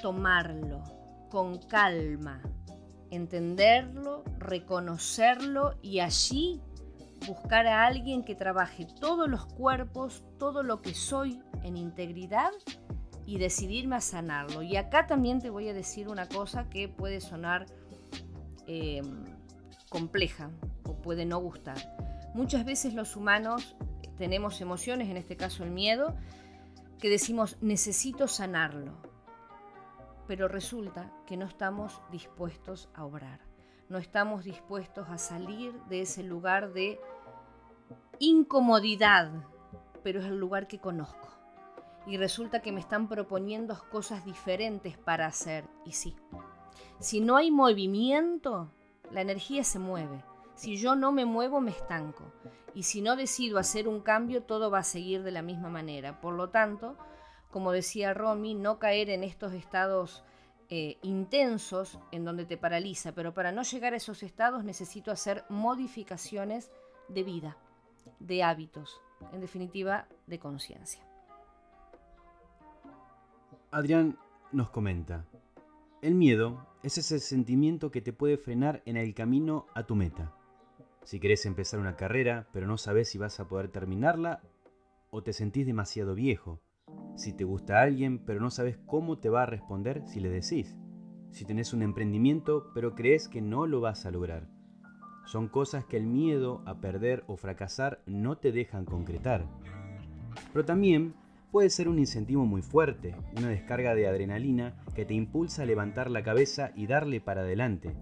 tomarlo 0.00 0.84
con 1.28 1.58
calma, 1.58 2.40
entenderlo, 3.10 4.22
reconocerlo 4.38 5.74
y 5.82 5.98
allí 5.98 6.60
buscar 7.26 7.66
a 7.66 7.84
alguien 7.84 8.24
que 8.24 8.36
trabaje 8.36 8.86
todos 9.00 9.28
los 9.28 9.44
cuerpos, 9.44 10.24
todo 10.38 10.62
lo 10.62 10.82
que 10.82 10.94
soy 10.94 11.40
en 11.64 11.76
integridad 11.76 12.52
y 13.26 13.38
decidirme 13.38 13.96
a 13.96 14.00
sanarlo. 14.00 14.62
Y 14.62 14.76
acá 14.76 15.06
también 15.06 15.40
te 15.40 15.50
voy 15.50 15.68
a 15.68 15.74
decir 15.74 16.08
una 16.08 16.28
cosa 16.28 16.68
que 16.68 16.88
puede 16.88 17.20
sonar 17.20 17.66
em, 18.66 19.24
compleja 19.88 20.50
o 20.84 20.94
puede 20.94 21.24
no 21.24 21.38
gustar. 21.38 21.76
Muchas 22.34 22.64
veces 22.64 22.94
los 22.94 23.16
humanos 23.16 23.76
tenemos 24.16 24.60
emociones, 24.60 25.08
en 25.08 25.16
este 25.16 25.36
caso 25.36 25.64
el 25.64 25.70
miedo, 25.70 26.16
que 26.98 27.08
decimos 27.08 27.56
necesito 27.60 28.28
sanarlo, 28.28 28.92
pero 30.26 30.48
resulta 30.48 31.12
que 31.26 31.36
no 31.36 31.46
estamos 31.46 32.00
dispuestos 32.10 32.88
a 32.94 33.04
obrar, 33.04 33.40
no 33.88 33.98
estamos 33.98 34.44
dispuestos 34.44 35.08
a 35.08 35.18
salir 35.18 35.74
de 35.88 36.02
ese 36.02 36.22
lugar 36.22 36.72
de 36.72 36.98
incomodidad, 38.18 39.30
pero 40.02 40.20
es 40.20 40.26
el 40.26 40.38
lugar 40.38 40.66
que 40.66 40.78
conozco. 40.78 41.28
Y 42.06 42.16
resulta 42.16 42.60
que 42.60 42.72
me 42.72 42.80
están 42.80 43.08
proponiendo 43.08 43.78
cosas 43.90 44.24
diferentes 44.24 44.98
para 44.98 45.26
hacer. 45.26 45.64
Y 45.84 45.92
sí, 45.92 46.16
si 46.98 47.20
no 47.20 47.36
hay 47.36 47.50
movimiento, 47.50 48.70
la 49.10 49.20
energía 49.20 49.64
se 49.64 49.78
mueve. 49.78 50.22
Si 50.54 50.76
yo 50.76 50.94
no 50.96 51.12
me 51.12 51.24
muevo, 51.24 51.60
me 51.60 51.70
estanco. 51.70 52.24
Y 52.74 52.84
si 52.84 53.00
no 53.00 53.16
decido 53.16 53.58
hacer 53.58 53.88
un 53.88 54.00
cambio, 54.00 54.42
todo 54.42 54.70
va 54.70 54.80
a 54.80 54.84
seguir 54.84 55.22
de 55.22 55.30
la 55.30 55.42
misma 55.42 55.68
manera. 55.68 56.20
Por 56.20 56.34
lo 56.34 56.50
tanto, 56.50 56.96
como 57.50 57.72
decía 57.72 58.14
Romy, 58.14 58.54
no 58.54 58.78
caer 58.78 59.10
en 59.10 59.24
estos 59.24 59.52
estados 59.52 60.24
eh, 60.68 60.98
intensos 61.02 61.98
en 62.10 62.24
donde 62.24 62.44
te 62.44 62.56
paraliza. 62.56 63.12
Pero 63.12 63.34
para 63.34 63.52
no 63.52 63.62
llegar 63.62 63.94
a 63.94 63.98
esos 63.98 64.22
estados 64.22 64.64
necesito 64.64 65.10
hacer 65.10 65.44
modificaciones 65.48 66.70
de 67.08 67.22
vida 67.22 67.56
de 68.18 68.42
hábitos, 68.42 69.00
en 69.32 69.40
definitiva, 69.40 70.06
de 70.26 70.38
conciencia. 70.38 71.02
Adrián 73.74 74.16
nos 74.52 74.70
comenta, 74.70 75.26
el 76.00 76.14
miedo 76.14 76.64
es 76.84 76.96
ese 76.96 77.18
sentimiento 77.18 77.90
que 77.90 78.00
te 78.00 78.12
puede 78.12 78.38
frenar 78.38 78.84
en 78.86 78.96
el 78.96 79.14
camino 79.14 79.66
a 79.74 79.82
tu 79.82 79.96
meta. 79.96 80.32
Si 81.02 81.18
querés 81.18 81.44
empezar 81.44 81.80
una 81.80 81.96
carrera, 81.96 82.46
pero 82.52 82.68
no 82.68 82.78
sabes 82.78 83.08
si 83.08 83.18
vas 83.18 83.40
a 83.40 83.48
poder 83.48 83.72
terminarla, 83.72 84.42
o 85.10 85.24
te 85.24 85.32
sentís 85.32 85.66
demasiado 85.66 86.14
viejo. 86.14 86.60
Si 87.16 87.32
te 87.32 87.42
gusta 87.42 87.82
alguien, 87.82 88.24
pero 88.24 88.40
no 88.40 88.52
sabes 88.52 88.78
cómo 88.86 89.18
te 89.18 89.28
va 89.28 89.42
a 89.42 89.46
responder 89.46 90.06
si 90.06 90.20
le 90.20 90.28
decís. 90.28 90.78
Si 91.32 91.44
tenés 91.44 91.72
un 91.72 91.82
emprendimiento, 91.82 92.70
pero 92.74 92.94
crees 92.94 93.26
que 93.28 93.42
no 93.42 93.66
lo 93.66 93.80
vas 93.80 94.06
a 94.06 94.12
lograr. 94.12 94.48
Son 95.26 95.48
cosas 95.48 95.84
que 95.84 95.96
el 95.96 96.06
miedo 96.06 96.62
a 96.64 96.78
perder 96.80 97.24
o 97.26 97.36
fracasar 97.36 98.04
no 98.06 98.38
te 98.38 98.52
dejan 98.52 98.84
concretar. 98.84 99.48
Pero 100.52 100.64
también 100.64 101.16
puede 101.54 101.70
ser 101.70 101.88
un 101.88 102.00
incentivo 102.00 102.44
muy 102.44 102.62
fuerte, 102.62 103.14
una 103.38 103.46
descarga 103.46 103.94
de 103.94 104.08
adrenalina 104.08 104.74
que 104.96 105.04
te 105.04 105.14
impulsa 105.14 105.62
a 105.62 105.66
levantar 105.66 106.10
la 106.10 106.24
cabeza 106.24 106.72
y 106.74 106.88
darle 106.88 107.20
para 107.20 107.42
adelante. 107.42 107.94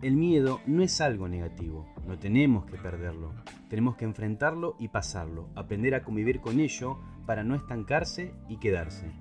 El 0.00 0.16
miedo 0.16 0.62
no 0.64 0.82
es 0.82 1.02
algo 1.02 1.28
negativo, 1.28 1.86
no 2.06 2.18
tenemos 2.18 2.64
que 2.64 2.78
perderlo, 2.78 3.34
tenemos 3.68 3.96
que 3.96 4.06
enfrentarlo 4.06 4.76
y 4.78 4.88
pasarlo, 4.88 5.50
aprender 5.54 5.94
a 5.94 6.04
convivir 6.04 6.40
con 6.40 6.58
ello 6.58 6.96
para 7.26 7.44
no 7.44 7.54
estancarse 7.54 8.32
y 8.48 8.56
quedarse. 8.56 9.12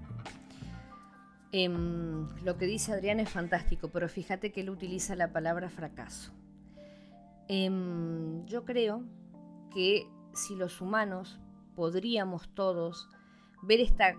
Em, 1.52 2.30
lo 2.46 2.58
que 2.58 2.66
dice 2.66 2.94
Adrián 2.94 3.20
es 3.20 3.30
fantástico, 3.30 3.90
pero 3.90 4.08
fíjate 4.08 4.54
que 4.54 4.62
él 4.62 4.70
utiliza 4.70 5.18
la 5.18 5.34
palabra 5.34 5.70
fracaso. 5.70 6.32
Em, 7.50 8.46
yo 8.46 8.64
creo 8.64 9.04
que 9.74 10.08
si 10.32 10.56
los 10.56 10.80
humanos 10.80 11.42
podríamos 11.76 12.48
todos 12.56 13.10
ver 13.64 13.80
esta 13.80 14.16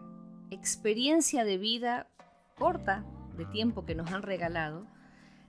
experiencia 0.50 1.44
de 1.44 1.58
vida 1.58 2.08
corta 2.56 3.04
de 3.36 3.44
tiempo 3.46 3.84
que 3.84 3.94
nos 3.94 4.12
han 4.12 4.22
regalado, 4.22 4.86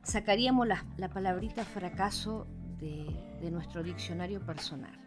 sacaríamos 0.04 0.68
la, 0.68 1.10
palabrita 1.14 1.64
fracaso 1.66 2.48
de, 2.80 3.06
de 3.42 3.52
nuestro 3.52 3.84
diccionario 3.84 4.46
personal. 4.46 5.00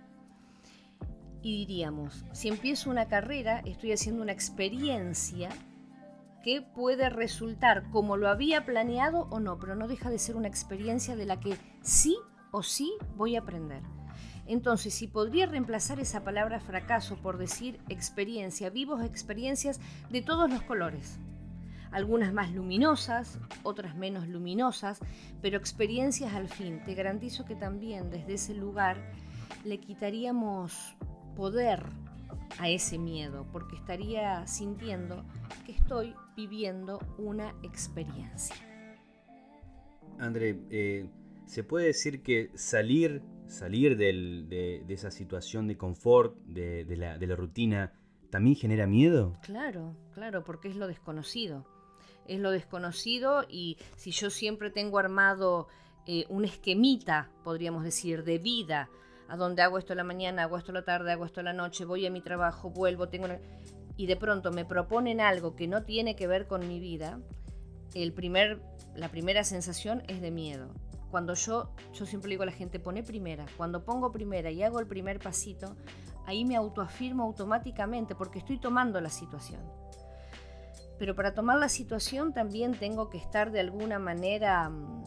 Y 1.42 1.66
diríamos, 1.66 2.24
si 2.32 2.48
empiezo 2.48 2.90
una 2.90 3.06
carrera, 3.06 3.60
estoy 3.64 3.92
haciendo 3.92 4.22
una 4.22 4.32
experiencia 4.32 5.50
que 6.42 6.62
puede 6.62 7.10
resultar 7.10 7.90
como 7.90 8.16
lo 8.16 8.28
había 8.28 8.64
planeado 8.64 9.28
o 9.30 9.40
no, 9.40 9.58
pero 9.58 9.74
no 9.74 9.88
deja 9.88 10.10
de 10.10 10.18
ser 10.18 10.36
una 10.36 10.48
experiencia 10.48 11.16
de 11.16 11.26
la 11.26 11.40
que 11.40 11.56
sí 11.82 12.16
o 12.50 12.62
sí 12.62 12.92
voy 13.16 13.36
a 13.36 13.40
aprender. 13.40 13.82
Entonces, 14.48 14.94
si 14.94 15.06
podría 15.06 15.46
reemplazar 15.46 16.00
esa 16.00 16.24
palabra 16.24 16.58
fracaso 16.58 17.16
por 17.16 17.36
decir 17.36 17.78
experiencia, 17.90 18.70
vivos 18.70 19.04
experiencias 19.04 19.78
de 20.10 20.22
todos 20.22 20.50
los 20.50 20.62
colores. 20.62 21.18
Algunas 21.90 22.32
más 22.32 22.50
luminosas, 22.52 23.38
otras 23.62 23.94
menos 23.94 24.26
luminosas, 24.26 25.00
pero 25.42 25.58
experiencias 25.58 26.32
al 26.32 26.48
fin. 26.48 26.82
Te 26.84 26.94
garantizo 26.94 27.44
que 27.44 27.56
también 27.56 28.10
desde 28.10 28.34
ese 28.34 28.54
lugar 28.54 28.96
le 29.64 29.78
quitaríamos 29.78 30.96
poder 31.36 31.84
a 32.58 32.70
ese 32.70 32.98
miedo, 32.98 33.46
porque 33.52 33.76
estaría 33.76 34.46
sintiendo 34.46 35.24
que 35.66 35.72
estoy 35.72 36.14
viviendo 36.36 36.98
una 37.18 37.54
experiencia. 37.62 38.56
André, 40.18 40.58
eh, 40.70 41.08
¿Se 41.48 41.64
puede 41.64 41.86
decir 41.86 42.22
que 42.22 42.50
salir, 42.54 43.22
salir 43.48 43.96
de, 43.96 44.84
esa 44.88 45.10
situación 45.10 45.66
de 45.66 45.76
confort, 45.76 46.36
de, 46.44 46.84
la, 46.96 47.36
rutina, 47.36 47.92
también 48.30 48.56
genera 48.56 48.86
miedo? 48.86 49.36
Claro, 49.42 49.96
claro, 50.12 50.44
porque 50.44 50.68
es 50.68 50.76
lo 50.76 50.86
desconocido. 50.86 51.66
Es 52.26 52.40
lo 52.40 52.50
desconocido 52.50 53.44
y 53.48 53.78
si 53.96 54.10
yo 54.10 54.30
siempre 54.30 54.70
tengo 54.70 54.98
armado 54.98 55.68
eh, 56.06 56.26
un 56.28 56.44
esquemita, 56.44 57.30
podríamos 57.42 57.84
decir, 57.84 58.22
de 58.22 58.38
vida, 58.38 58.90
a 59.28 59.36
donde 59.36 59.62
hago 59.62 59.78
esto 59.78 59.94
la 59.94 60.04
mañana, 60.04 60.44
hago 60.44 60.58
esto 60.58 60.72
la 60.72 60.84
tarde, 60.84 61.12
hago 61.12 61.24
esto 61.24 61.42
la 61.42 61.52
noche, 61.52 61.84
voy 61.84 62.06
a 62.06 62.10
mi 62.10 62.20
trabajo, 62.20 62.70
vuelvo, 62.70 63.08
tengo... 63.08 63.28
Y 63.96 64.06
de 64.06 64.16
pronto 64.16 64.52
me 64.52 64.64
proponen 64.64 65.20
algo 65.20 65.56
que 65.56 65.66
no 65.66 65.82
tiene 65.82 66.14
que 66.14 66.28
ver 66.28 66.46
con 66.46 66.68
mi 66.68 66.78
vida, 66.78 67.18
el 67.94 68.12
primer, 68.12 68.60
la 68.94 69.08
primera 69.08 69.42
sensación 69.44 70.02
es 70.08 70.20
de 70.20 70.30
miedo. 70.30 70.72
Cuando 71.10 71.34
yo, 71.34 71.70
yo 71.92 72.06
siempre 72.06 72.30
digo 72.30 72.42
a 72.42 72.46
la 72.46 72.52
gente, 72.52 72.78
pone 72.78 73.02
primera. 73.02 73.46
Cuando 73.56 73.84
pongo 73.84 74.12
primera 74.12 74.50
y 74.50 74.62
hago 74.62 74.80
el 74.80 74.86
primer 74.86 75.18
pasito, 75.18 75.76
ahí 76.26 76.44
me 76.44 76.56
autoafirmo 76.56 77.22
automáticamente 77.22 78.14
porque 78.14 78.38
estoy 78.38 78.58
tomando 78.58 79.00
la 79.00 79.10
situación. 79.10 79.60
Pero 80.98 81.14
para 81.14 81.32
tomar 81.32 81.58
la 81.58 81.68
situación 81.68 82.32
también 82.32 82.74
tengo 82.74 83.08
que 83.08 83.18
estar 83.18 83.50
de 83.52 83.60
alguna 83.60 83.98
manera, 83.98 84.68
mm, 84.68 85.04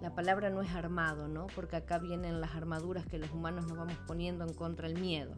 la 0.00 0.14
palabra 0.14 0.50
no 0.50 0.62
es 0.62 0.74
armado, 0.74 1.28
¿no? 1.28 1.46
Porque 1.54 1.76
acá 1.76 1.98
vienen 1.98 2.40
las 2.40 2.54
armaduras 2.54 3.06
que 3.06 3.18
los 3.18 3.30
humanos 3.30 3.66
nos 3.66 3.76
vamos 3.76 3.96
poniendo 4.06 4.44
en 4.44 4.54
contra 4.54 4.88
del 4.88 4.98
miedo, 4.98 5.34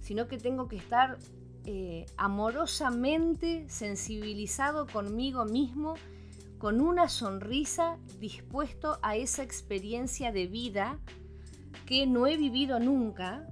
sino 0.00 0.28
que 0.28 0.38
tengo 0.38 0.68
que 0.68 0.76
estar 0.76 1.18
eh, 1.64 2.06
amorosamente 2.16 3.68
sensibilizado 3.68 4.86
conmigo 4.86 5.44
mismo 5.44 5.94
con 6.62 6.80
una 6.80 7.08
sonrisa 7.08 7.98
dispuesto 8.20 9.00
a 9.02 9.16
esa 9.16 9.42
experiencia 9.42 10.30
de 10.30 10.46
vida 10.46 11.00
que 11.86 12.06
no 12.06 12.28
he 12.28 12.36
vivido 12.36 12.78
nunca, 12.78 13.44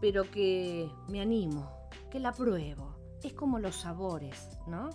pero 0.00 0.28
que 0.28 0.90
me 1.06 1.20
animo, 1.20 1.70
que 2.10 2.18
la 2.18 2.32
pruebo. 2.32 2.96
Es 3.22 3.34
como 3.34 3.60
los 3.60 3.76
sabores, 3.76 4.48
¿no? 4.66 4.90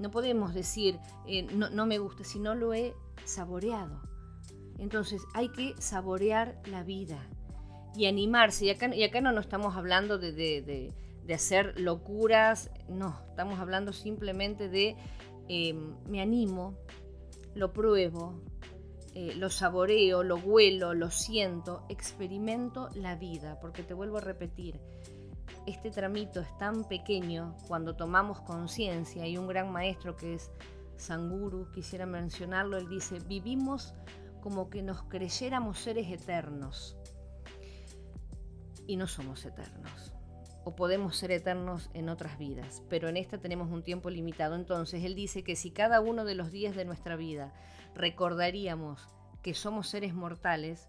No 0.00 0.10
podemos 0.10 0.52
decir, 0.52 0.98
eh, 1.28 1.44
no, 1.44 1.70
no 1.70 1.86
me 1.86 1.98
gusta, 1.98 2.24
si 2.24 2.40
no 2.40 2.56
lo 2.56 2.74
he 2.74 2.92
saboreado. 3.22 4.02
Entonces 4.76 5.22
hay 5.32 5.50
que 5.50 5.76
saborear 5.78 6.60
la 6.66 6.82
vida. 6.82 7.24
y 7.94 8.06
animarse. 8.06 8.64
Y 8.64 8.70
acá, 9.04 9.20
no, 9.20 9.30
no 9.30 9.40
estamos 9.40 9.76
hablando 9.76 10.18
de, 10.18 10.32
de, 10.32 11.32
hacer 11.32 11.78
locuras, 11.78 12.72
no, 12.88 13.16
estamos 13.28 13.60
hablando 13.60 13.92
simplemente 13.92 14.68
de 14.68 14.96
em, 15.48 15.96
me 16.08 16.20
animo, 16.20 16.74
lo 17.54 17.72
pruebo, 17.72 18.40
eh, 19.14 19.34
lo 19.36 19.50
saboreo, 19.50 20.22
lo 20.22 20.36
huelo, 20.36 20.94
lo 20.94 21.10
siento, 21.10 21.84
experimento 21.88 22.88
la 22.94 23.14
vida, 23.14 23.60
porque 23.60 23.82
te 23.82 23.94
vuelvo 23.94 24.18
a 24.18 24.20
repetir, 24.20 24.80
este 25.66 25.90
tramito 25.90 26.40
es 26.40 26.58
tan 26.58 26.84
pequeño 26.84 27.56
cuando 27.68 27.96
tomamos 27.96 28.40
conciencia. 28.40 29.26
Y 29.26 29.38
un 29.38 29.46
gran 29.46 29.72
maestro 29.72 30.16
que 30.16 30.34
es 30.34 30.50
Sanguru, 30.96 31.70
quisiera 31.72 32.06
mencionarlo, 32.06 32.76
él 32.76 32.88
dice, 32.88 33.18
vivimos 33.20 33.94
como 34.42 34.68
que 34.68 34.82
nos 34.82 35.02
creyéramos 35.04 35.78
seres 35.78 36.10
eternos 36.10 36.96
y 38.86 38.96
no 38.96 39.06
somos 39.06 39.44
eternos. 39.44 40.13
O 40.64 40.74
podemos 40.74 41.16
ser 41.16 41.30
eternos 41.30 41.90
en 41.92 42.08
otras 42.08 42.38
vidas, 42.38 42.82
pero 42.88 43.08
en 43.08 43.16
esta 43.16 43.38
tenemos 43.38 43.70
un 43.70 43.82
tiempo 43.82 44.10
limitado. 44.10 44.54
Entonces 44.54 45.04
él 45.04 45.14
dice 45.14 45.44
que 45.44 45.56
si 45.56 45.70
cada 45.70 46.00
uno 46.00 46.24
de 46.24 46.34
los 46.34 46.50
días 46.50 46.74
de 46.74 46.84
nuestra 46.84 47.16
vida 47.16 47.52
recordaríamos 47.94 49.10
que 49.42 49.54
somos 49.54 49.88
seres 49.88 50.14
mortales, 50.14 50.88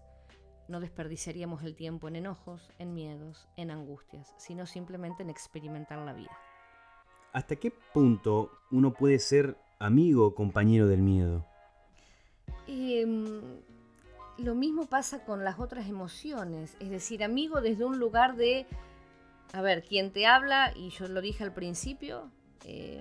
no 0.68 0.80
desperdiciaríamos 0.80 1.62
el 1.62 1.76
tiempo 1.76 2.08
en 2.08 2.16
enojos, 2.16 2.72
en 2.78 2.94
miedos, 2.94 3.48
en 3.56 3.70
angustias, 3.70 4.34
sino 4.38 4.66
simplemente 4.66 5.22
en 5.22 5.30
experimentar 5.30 5.98
la 5.98 6.12
vida. 6.12 6.36
¿Hasta 7.32 7.56
qué 7.56 7.70
punto 7.92 8.50
uno 8.70 8.94
puede 8.94 9.18
ser 9.18 9.56
amigo 9.78 10.26
o 10.26 10.34
compañero 10.34 10.86
del 10.86 11.02
miedo? 11.02 11.44
Em, 12.66 13.42
lo 14.38 14.54
mismo 14.54 14.86
pasa 14.86 15.24
con 15.24 15.44
las 15.44 15.58
otras 15.58 15.88
emociones, 15.88 16.76
es 16.80 16.90
decir, 16.90 17.22
amigo 17.22 17.60
desde 17.60 17.84
un 17.84 17.98
lugar 17.98 18.36
de, 18.36 18.66
a 19.56 19.62
ver, 19.62 19.82
quien 19.82 20.12
te 20.12 20.26
habla, 20.26 20.70
y 20.76 20.90
yo 20.90 21.08
lo 21.08 21.22
dije 21.22 21.42
al 21.42 21.54
principio, 21.54 22.30
eh, 22.66 23.00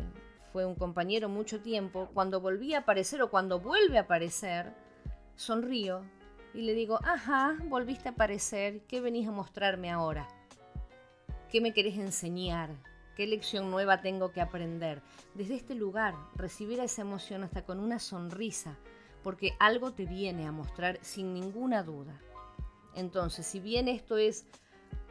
fue 0.53 0.65
un 0.65 0.75
compañero 0.75 1.27
mucho 1.27 1.59
tiempo, 1.59 2.09
cuando 2.13 2.39
volví 2.39 2.73
a 2.73 2.79
aparecer 2.79 3.21
o 3.21 3.29
cuando 3.29 3.59
vuelve 3.59 3.97
a 3.97 4.03
aparecer, 4.03 4.71
sonrío 5.35 6.01
y 6.53 6.61
le 6.61 6.73
digo, 6.73 6.97
ajá, 7.03 7.57
volviste 7.65 8.07
a 8.07 8.13
aparecer, 8.13 8.79
¿qué 8.87 9.01
venís 9.01 9.27
a 9.27 9.31
mostrarme 9.31 9.91
ahora? 9.91 10.29
¿Qué 11.51 11.59
me 11.59 11.73
querés 11.73 11.97
enseñar? 11.97 12.69
¿Qué 13.17 13.27
lección 13.27 13.69
nueva 13.69 13.99
tengo 13.99 14.31
que 14.31 14.39
aprender? 14.39 15.01
Desde 15.33 15.55
este 15.55 15.75
lugar, 15.75 16.15
recibir 16.35 16.79
esa 16.79 17.01
emoción 17.01 17.43
hasta 17.43 17.65
con 17.65 17.81
una 17.81 17.99
sonrisa, 17.99 18.77
porque 19.23 19.57
algo 19.59 19.91
te 19.91 20.05
viene 20.05 20.47
a 20.47 20.53
mostrar 20.53 20.99
sin 21.01 21.33
ninguna 21.33 21.83
duda. 21.83 22.17
Entonces, 22.95 23.45
si 23.45 23.59
bien 23.59 23.89
esto 23.89 24.15
es 24.15 24.45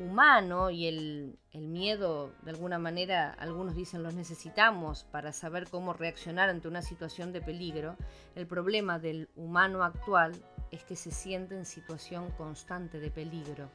humano 0.00 0.70
y 0.70 0.86
el, 0.86 1.38
miedo, 1.52 2.32
de 2.42 2.50
alguna 2.50 2.78
manera, 2.78 3.32
algunos 3.38 3.74
dicen 3.74 4.02
los 4.02 4.14
necesitamos 4.14 5.04
para 5.04 5.32
saber 5.32 5.68
cómo 5.70 5.92
reaccionar 5.92 6.48
ante 6.48 6.68
una 6.68 6.82
situación 6.82 7.32
de 7.32 7.40
peligro, 7.40 7.96
el 8.34 8.46
problema 8.46 8.98
del 8.98 9.28
humano 9.36 9.84
actual 9.84 10.32
es 10.70 10.84
que 10.84 10.96
se 10.96 11.10
siente 11.10 11.56
en 11.56 11.64
situación 11.64 12.30
constante 12.32 12.98
de 12.98 13.10
peligro, 13.10 13.70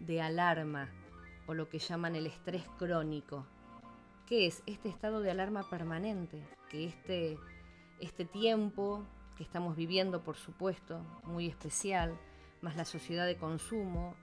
de 0.00 0.20
alarma 0.20 0.90
o 1.46 1.54
lo 1.54 1.68
que 1.68 1.78
llaman 1.78 2.16
el 2.16 2.26
estrés 2.26 2.64
crónico. 2.78 3.46
¿Qué 4.26 4.46
es? 4.46 4.62
Este 4.66 4.88
estado 4.88 5.20
de 5.20 5.30
alarma 5.30 5.68
permanente, 5.68 6.42
que 6.70 6.86
este, 6.86 7.38
este 8.00 8.24
tiempo 8.24 9.04
que 9.36 9.42
estamos 9.42 9.76
viviendo, 9.76 10.22
por 10.22 10.36
supuesto, 10.36 11.00
muy 11.24 11.46
especial, 11.46 12.18
más 12.60 12.76
la 12.76 12.84
sociedad 12.84 13.26
de 13.26 13.36
consumo, 13.36 14.14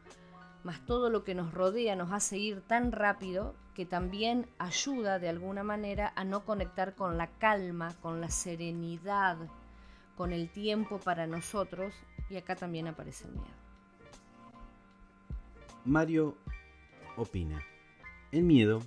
más 0.63 0.85
todo 0.85 1.09
lo 1.09 1.23
que 1.23 1.35
nos 1.35 1.53
rodea 1.53 1.95
nos 1.95 2.11
hace 2.11 2.37
ir 2.37 2.61
tan 2.61 2.91
rápido 2.91 3.55
que 3.73 3.85
también 3.85 4.47
ayuda 4.59 5.19
de 5.19 5.29
alguna 5.29 5.63
manera 5.63 6.13
a 6.15 6.23
no 6.23 6.45
conectar 6.45 6.95
con 6.95 7.17
la 7.17 7.27
calma, 7.27 7.95
con 8.01 8.21
la 8.21 8.29
serenidad, 8.29 9.37
con 10.17 10.33
el 10.33 10.49
tiempo 10.49 10.99
para 10.99 11.25
nosotros 11.25 11.93
y 12.29 12.37
acá 12.37 12.55
también 12.55 12.87
aparece 12.87 13.27
el 13.27 13.33
miedo. 13.33 13.61
Mario 15.85 16.35
opina, 17.17 17.61
el 18.31 18.43
miedo 18.43 18.81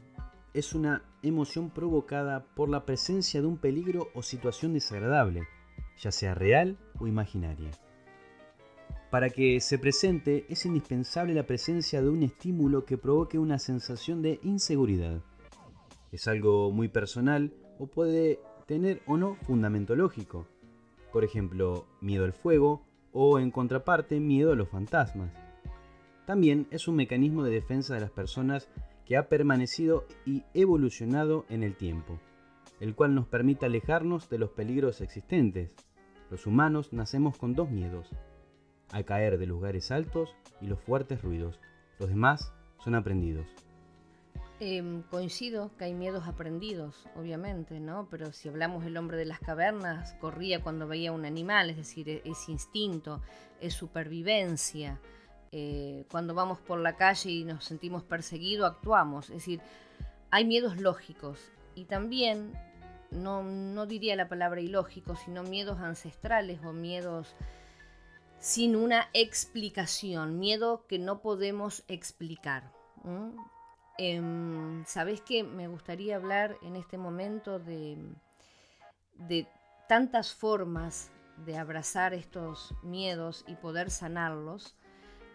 es 0.53 0.75
una 0.75 1.03
emoción 1.23 1.71
provocada 1.71 2.45
por 2.55 2.69
la 2.69 2.85
presencia 2.87 3.41
de 3.41 3.49
un 3.49 3.57
peligro 3.57 4.11
o 4.15 4.23
situación 4.23 4.73
desagradable, 4.73 5.49
ya 5.99 6.13
sea 6.13 6.35
real 6.35 6.79
o 7.01 7.09
imaginaria. 7.09 7.71
Para 9.15 9.31
que 9.31 9.61
se 9.61 9.79
presente 9.79 10.45
es 10.49 10.67
indispensable 10.67 11.35
la 11.35 11.47
presencia 11.47 12.03
de 12.03 12.09
un 12.09 12.25
estímulo 12.25 12.85
que 12.85 12.99
provoque 12.99 13.39
una 13.39 13.61
sensación 13.61 14.23
de 14.23 14.41
inseguridad. 14.43 15.21
Es 16.11 16.27
algo 16.27 16.73
muy 16.73 16.89
personal 16.89 17.53
o 17.79 17.87
puede 17.87 18.41
tener 18.67 19.03
o 19.07 19.17
no 19.17 19.37
fundamento 19.37 19.95
lógico. 19.95 20.49
Por 21.13 21.23
ejemplo, 21.23 21.87
miedo 22.01 22.25
al 22.25 22.33
fuego 22.33 22.83
o 23.13 23.39
en 23.39 23.53
contraparte 23.53 24.19
miedo 24.19 24.51
a 24.51 24.57
los 24.57 24.69
fantasmas. 24.69 25.31
También 26.27 26.67
es 26.73 26.89
un 26.89 26.97
mecanismo 26.97 27.45
de 27.45 27.53
defensa 27.53 27.95
de 27.95 28.01
las 28.01 28.11
personas 28.11 28.69
que 29.07 29.17
ha 29.17 29.29
permanecido 29.29 30.07
y 30.27 30.43
evolucionado 30.55 31.47
en 31.49 31.63
el 31.63 31.77
tiempo, 31.77 32.19
el 32.81 32.97
cual 32.97 33.15
nos 33.15 33.29
permite 33.29 33.65
alejarnos 33.65 34.29
de 34.29 34.39
los 34.39 34.51
peligros 34.51 35.01
existentes. 35.01 35.73
Los 36.33 36.49
humanos 36.49 36.93
nacemos 36.93 37.39
con 37.39 37.55
dos 37.55 37.71
miedos, 37.71 38.11
a 38.95 39.03
caer 39.03 39.39
de 39.39 39.47
lugares 39.47 39.91
altos 39.91 40.37
y 40.61 40.69
los 40.69 40.81
fuertes 40.81 41.21
ruidos. 41.21 41.59
Los 41.99 42.09
demás 42.09 42.53
son 42.79 42.95
aprendidos. 42.95 43.47
Em, 44.61 45.03
coincido 45.03 45.73
que 45.77 45.87
hay 45.87 45.95
miedos 45.95 46.29
aprendidos, 46.29 47.09
obviamente, 47.17 47.81
¿no? 47.81 48.07
Pero 48.09 48.33
si 48.33 48.49
hablamos 48.49 48.85
del 48.85 48.97
hombre 48.97 49.17
de 49.17 49.25
las 49.25 49.41
cavernas, 49.41 50.15
corría 50.21 50.63
cuando 50.63 50.87
veía 50.87 51.11
un 51.11 51.25
animal, 51.25 51.71
es 51.71 51.77
decir, 51.77 52.09
e-, 52.09 52.23
es 52.25 52.49
instinto, 52.49 53.21
es 53.61 53.75
supervivencia. 53.75 55.01
Eh, 55.51 56.05
cuando 56.09 56.33
vamos 56.33 56.61
por 56.61 56.79
la 56.79 56.97
calle 56.97 57.31
y 57.31 57.45
nos 57.45 57.65
sentimos 57.65 58.05
perseguidos, 58.05 58.71
actuamos. 58.71 59.29
Es 59.31 59.37
decir, 59.39 59.61
hay 60.31 60.45
miedos 60.45 60.81
lógicos 60.81 61.41
y 61.75 61.87
también, 61.87 62.53
no 63.11 63.87
diría 63.87 64.15
la 64.17 64.29
palabra 64.29 64.61
ilógico, 64.61 65.17
sino 65.17 65.43
miedos 65.43 65.79
ancestrales 65.79 66.65
o 66.65 66.73
miedos 66.73 67.35
sin 68.45 68.77
una 68.77 69.09
explicación, 69.15 70.39
miedo 70.39 70.85
que 70.87 70.99
no 70.99 71.23
podemos 71.23 71.83
explicar. 71.89 72.71
Em, 73.97 74.85
Sabes 74.85 75.23
que 75.23 75.43
me 75.43 75.67
gustaría 75.67 76.17
hablar 76.17 76.59
en 76.61 76.77
este 76.77 76.99
momento 76.99 77.59
de, 77.59 77.97
de 79.15 79.49
tantas 79.89 80.35
formas 80.35 81.11
de 81.47 81.57
abrazar 81.57 82.13
estos 82.13 82.75
miedos 82.83 83.47
y 83.49 83.55
poder 83.55 83.91
sanarlos. 83.91 84.77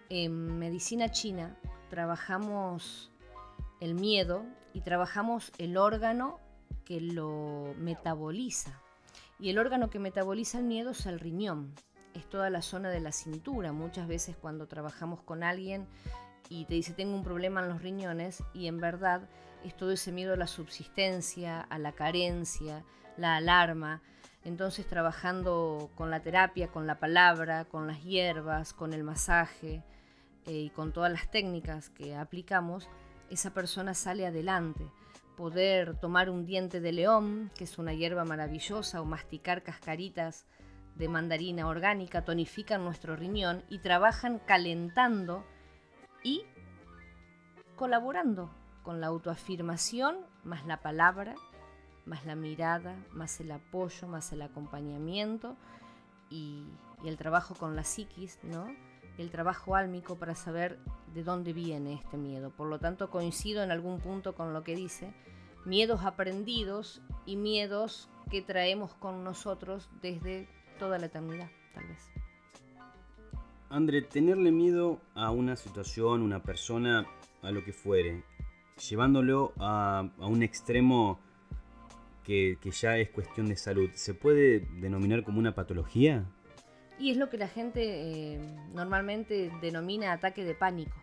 En 0.09 0.59
medicina 0.59 1.09
china 1.09 1.57
trabajamos 1.89 3.11
el 3.81 3.95
miedo 3.95 4.45
y 4.71 4.81
trabajamos 4.81 5.51
el 5.57 5.77
órgano 5.77 6.39
que 6.85 7.01
lo 7.01 7.73
metaboliza. 7.75 8.79
Y 9.39 9.49
el 9.49 9.57
órgano 9.57 9.89
que 9.89 9.97
metaboliza 9.97 10.59
el 10.59 10.65
miedo 10.65 10.91
es 10.91 11.07
el 11.07 11.19
riñón 11.19 11.73
es 12.13 12.29
toda 12.29 12.49
la 12.49 12.61
zona 12.61 12.89
de 12.89 12.99
la 12.99 13.11
cintura. 13.11 13.71
Muchas 13.71 14.07
veces 14.07 14.35
cuando 14.35 14.67
trabajamos 14.67 15.21
con 15.21 15.43
alguien 15.43 15.87
y 16.49 16.65
te 16.65 16.73
dice 16.73 16.93
tengo 16.93 17.15
un 17.15 17.23
problema 17.23 17.61
en 17.61 17.69
los 17.69 17.81
riñones 17.81 18.43
y 18.53 18.67
en 18.67 18.79
verdad 18.79 19.21
es 19.63 19.75
todo 19.75 19.91
ese 19.91 20.11
miedo 20.11 20.33
a 20.33 20.37
la 20.37 20.47
subsistencia, 20.47 21.61
a 21.61 21.77
la 21.77 21.91
carencia, 21.91 22.83
la 23.17 23.35
alarma. 23.35 24.01
Entonces 24.45 24.87
trabajando 24.87 25.89
con 25.95 26.09
la 26.09 26.21
terapia, 26.21 26.69
con 26.69 26.87
la 26.87 26.99
palabra, 26.99 27.65
con 27.65 27.87
las 27.87 28.03
hierbas, 28.03 28.73
con 28.73 28.93
el 28.93 29.03
masaje 29.03 29.83
eh, 30.45 30.53
y 30.53 30.69
con 30.69 30.93
todas 30.93 31.11
las 31.11 31.29
técnicas 31.29 31.89
que 31.89 32.15
aplicamos, 32.15 32.87
esa 33.29 33.53
persona 33.53 33.93
sale 33.93 34.25
adelante. 34.25 34.85
Poder 35.35 35.97
tomar 35.97 36.29
un 36.29 36.45
diente 36.45 36.81
de 36.81 36.91
león, 36.91 37.51
que 37.55 37.65
es 37.65 37.77
una 37.77 37.93
hierba 37.93 38.25
maravillosa, 38.25 39.01
o 39.01 39.05
masticar 39.05 39.63
cascaritas 39.63 40.45
de 40.99 41.07
mandarina 41.07 41.65
orgánica 41.65 42.25
tonifican 42.25 42.83
nuestro 42.83 43.15
riñón 43.15 43.63
y 43.69 43.79
trabajan 43.79 44.37
calentando 44.37 45.45
y 46.23 46.43
colaborando 47.77 48.51
con 48.83 48.99
la 48.99 49.07
autoafirmación, 49.07 50.17
más 50.43 50.65
la 50.65 50.81
palabra, 50.81 51.35
más 52.05 52.25
la 52.25 52.35
mirada, 52.35 52.97
más 53.13 53.39
el 53.39 53.51
apoyo, 53.51 54.07
más 54.07 54.33
el 54.33 54.41
acompañamiento 54.41 55.55
y, 56.29 56.67
el 57.05 57.15
trabajo 57.15 57.55
con 57.55 57.77
la 57.77 57.85
psiquis, 57.85 58.39
¿no? 58.43 58.67
el 59.17 59.31
trabajo 59.31 59.77
álmico 59.77 60.15
para 60.15 60.35
saber 60.35 60.79
de 61.13 61.23
dónde 61.23 61.53
viene 61.53 61.93
este 61.93 62.17
miedo. 62.17 62.49
Por 62.49 62.67
lo 62.67 62.77
tanto, 62.77 63.09
coincido 63.09 63.63
en 63.63 63.71
algún 63.71 64.01
punto 64.01 64.35
con 64.35 64.51
lo 64.53 64.65
que 64.65 64.75
dice, 64.75 65.13
miedos 65.63 66.03
aprendidos 66.03 67.01
y 67.25 67.37
miedos 67.37 68.09
que 68.29 68.41
traemos 68.41 68.93
con 68.95 69.23
nosotros 69.23 69.89
desde 70.01 70.49
toda 70.79 70.97
la 70.97 71.05
eternidad, 71.05 71.49
tal 71.73 71.85
vez. 71.87 72.09
André, 73.69 74.01
tenerle 74.01 74.51
miedo 74.51 74.99
a 75.13 75.29
una 75.29 75.55
situación, 75.55 76.23
una 76.23 76.41
persona, 76.41 77.05
a 77.43 77.51
lo 77.51 77.63
que 77.63 77.71
fuere, 77.71 78.23
llevándolo 78.89 79.53
a, 79.59 80.09
un 80.17 80.41
extremo 80.41 81.19
que, 82.23 82.57
ya 82.71 82.97
es 82.97 83.09
cuestión 83.09 83.47
de 83.47 83.55
salud, 83.55 83.89
¿se 83.93 84.13
puede 84.13 84.61
denominar 84.79 85.23
como 85.23 85.39
una 85.39 85.53
patología? 85.53 86.25
Y 86.99 87.11
es 87.11 87.17
lo 87.17 87.29
que 87.29 87.37
la 87.37 87.47
gente 87.47 88.33
eh, 88.33 88.39
normalmente 88.73 89.51
denomina 89.61 90.13
ataque 90.13 90.43
de 90.43 90.53
pánico, 90.53 90.97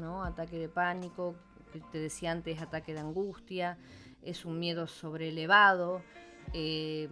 ¿no? 0.00 0.24
Ataque 0.24 0.58
de 0.58 0.68
pánico, 0.68 1.34
que 1.72 1.80
te 1.92 1.98
decía 1.98 2.32
antes, 2.32 2.60
ataque 2.60 2.94
de 2.94 3.00
angustia, 3.00 3.78
es 4.22 4.44
un 4.44 4.58
miedo 4.58 4.86
sobrelevado, 4.86 6.02
eh, 6.52 7.08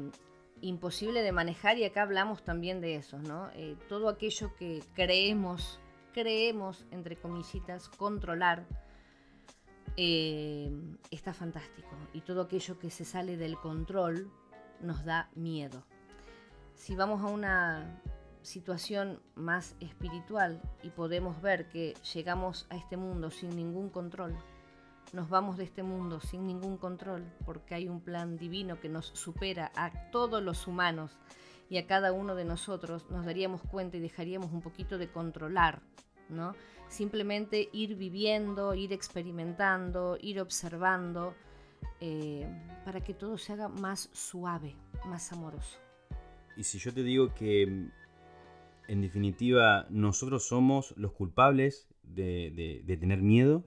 imposible 0.61 1.23
de 1.23 1.33
manejar 1.33 1.79
y 1.79 1.85
acá 1.85 2.03
hablamos 2.03 2.43
también 2.43 2.81
de 2.81 2.97
eso, 2.97 3.19
¿no? 3.19 3.51
Eh, 3.55 3.77
todo 3.89 4.09
aquello 4.09 4.55
que 4.57 4.83
creemos, 4.95 5.81
creemos, 6.13 6.87
entre 6.91 7.17
comillitas, 7.17 7.89
controlar, 7.89 8.67
eh, 9.97 10.71
está 11.11 11.35
fantástico. 11.35 11.91
Y 12.13 12.21
todo 12.21 12.43
aquello 12.43 12.79
que 12.79 12.91
se 12.91 13.05
sale 13.05 13.37
del 13.37 13.57
control 13.57 14.31
nos 14.81 15.05
da 15.05 15.31
miedo. 15.35 15.85
Si 16.75 16.95
vamos 16.95 17.23
a 17.23 17.27
una 17.27 18.01
situación 18.43 19.21
más 19.35 19.75
espiritual 19.81 20.63
y 20.83 20.91
podemos 20.91 21.43
ver 21.43 21.69
que 21.69 21.95
llegamos 22.15 22.67
a 22.71 22.77
este 22.77 22.97
mundo 22.97 23.31
sin 23.31 23.57
ningún 23.57 23.91
control, 23.91 24.37
nos 25.13 25.29
vamos 25.29 25.57
de 25.57 25.65
este 25.65 25.83
mundo 25.83 26.21
sin 26.21 26.47
ningún 26.47 26.77
control 26.77 27.25
porque 27.45 27.75
hay 27.75 27.89
un 27.89 28.01
plan 28.01 28.37
divino 28.37 28.81
que 28.81 28.89
nos 28.89 29.07
supera 29.07 29.73
a 29.75 30.11
todos 30.11 30.43
los 30.43 30.67
humanos 30.67 31.19
y 31.71 31.79
a 31.79 31.87
cada 31.87 32.13
uno 32.13 32.35
de 32.35 32.45
nosotros, 32.45 33.11
nos 33.11 33.27
daríamos 33.27 33.63
cuenta 33.63 33.97
y 33.97 34.01
dejaríamos 34.01 34.53
un 34.53 34.63
poquito 34.63 34.97
de 34.97 35.09
controlar, 35.09 35.83
¿no? 36.31 36.55
Simplemente 36.89 37.69
ir 37.73 37.95
viviendo, 37.97 38.75
ir 38.75 38.93
experimentando, 38.93 40.17
ir 40.21 40.41
observando, 40.41 41.35
eh, 42.01 42.47
para 42.87 43.03
que 43.03 43.13
todo 43.13 43.37
se 43.37 43.53
haga 43.53 43.69
más 43.69 44.09
suave, 44.13 44.75
más 45.07 45.31
amoroso. 45.33 45.79
Y 46.57 46.65
si 46.65 46.79
yo 46.79 46.93
te 46.95 47.03
digo 47.03 47.35
que, 47.35 47.63
en 48.89 49.01
definitiva, 49.03 49.87
nosotros 49.91 50.49
somos 50.49 50.95
los 50.97 51.13
culpables 51.13 51.87
de 52.03 52.97
tener 52.99 53.21
miedo, 53.21 53.63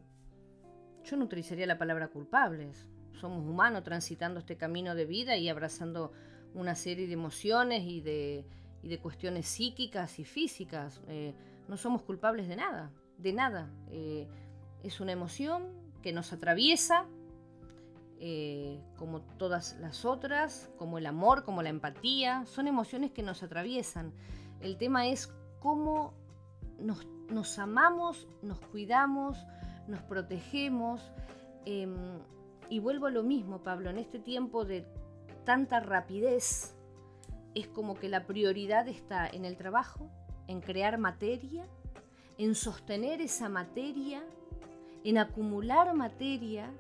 yo 1.03 1.17
no 1.17 1.25
utilizaría 1.25 1.65
la 1.65 1.77
palabra 1.77 2.07
culpables. 2.09 2.87
Somos 3.13 3.45
humanos 3.45 3.83
transitando 3.83 4.39
este 4.39 4.57
camino 4.57 4.95
de 4.95 5.05
vida 5.05 5.37
y 5.37 5.49
abrazando 5.49 6.11
una 6.53 6.75
serie 6.75 7.07
de 7.07 7.13
emociones 7.13 7.83
y 7.83 8.01
de, 8.01 8.45
cuestiones 9.01 9.47
psíquicas 9.47 10.19
y 10.19 10.25
físicas. 10.25 11.01
Eh, 11.07 11.33
no 11.67 11.77
somos 11.77 12.01
culpables 12.01 12.47
de 12.47 12.55
nada, 12.55 12.91
de 13.17 13.33
nada. 13.33 13.69
Eh, 13.89 14.27
es 14.83 14.99
una 14.99 15.11
emoción 15.11 15.69
que 16.01 16.11
nos 16.11 16.33
atraviesa, 16.33 17.05
eh, 18.19 18.79
como 18.97 19.21
todas 19.21 19.77
las 19.79 20.05
otras, 20.05 20.71
como 20.77 20.97
el 20.97 21.05
amor, 21.05 21.43
como 21.43 21.61
la 21.61 21.69
empatía. 21.69 22.45
Son 22.45 22.67
emociones 22.67 23.11
que 23.11 23.23
nos 23.23 23.43
atraviesan. 23.43 24.13
El 24.59 24.77
tema 24.77 25.07
es 25.07 25.31
cómo 25.59 26.13
nos 26.79 27.59
amamos, 27.59 28.27
nos 28.41 28.59
cuidamos, 28.59 29.37
nos 29.87 30.01
protegemos. 30.01 31.11
Em, 31.65 32.19
y 32.69 32.79
vuelvo 32.79 33.07
a 33.07 33.11
lo 33.11 33.23
mismo, 33.23 33.63
Pablo, 33.63 33.89
en 33.89 33.97
este 33.97 34.19
tiempo 34.19 34.65
de 34.65 34.85
tanta 35.43 35.79
rapidez, 35.79 36.75
es 37.55 37.67
como 37.67 37.95
que 37.95 38.09
la 38.09 38.25
prioridad 38.25 38.87
está 38.87 39.27
en 39.27 39.45
el 39.45 39.57
trabajo, 39.57 40.09
en 40.47 40.61
crear 40.61 40.97
materia, 40.97 41.67
en 42.37 42.55
sostener 42.55 43.21
esa 43.21 43.49
materia, 43.49 44.23
en 45.03 45.17
acumular 45.17 45.93
materia. 45.93 46.71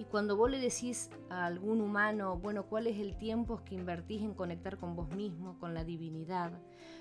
Y 0.00 0.04
cuando 0.04 0.34
vos 0.34 0.50
le 0.50 0.58
decís 0.58 1.10
a 1.28 1.44
algún 1.44 1.82
humano, 1.82 2.38
bueno, 2.38 2.64
¿cuál 2.64 2.86
es 2.86 2.98
el 2.98 3.18
tiempo 3.18 3.62
que 3.66 3.74
invertís 3.74 4.22
en 4.22 4.32
conectar 4.32 4.78
con 4.78 4.96
vos 4.96 5.14
mismo, 5.14 5.58
con 5.58 5.74
la 5.74 5.84
divinidad? 5.84 6.52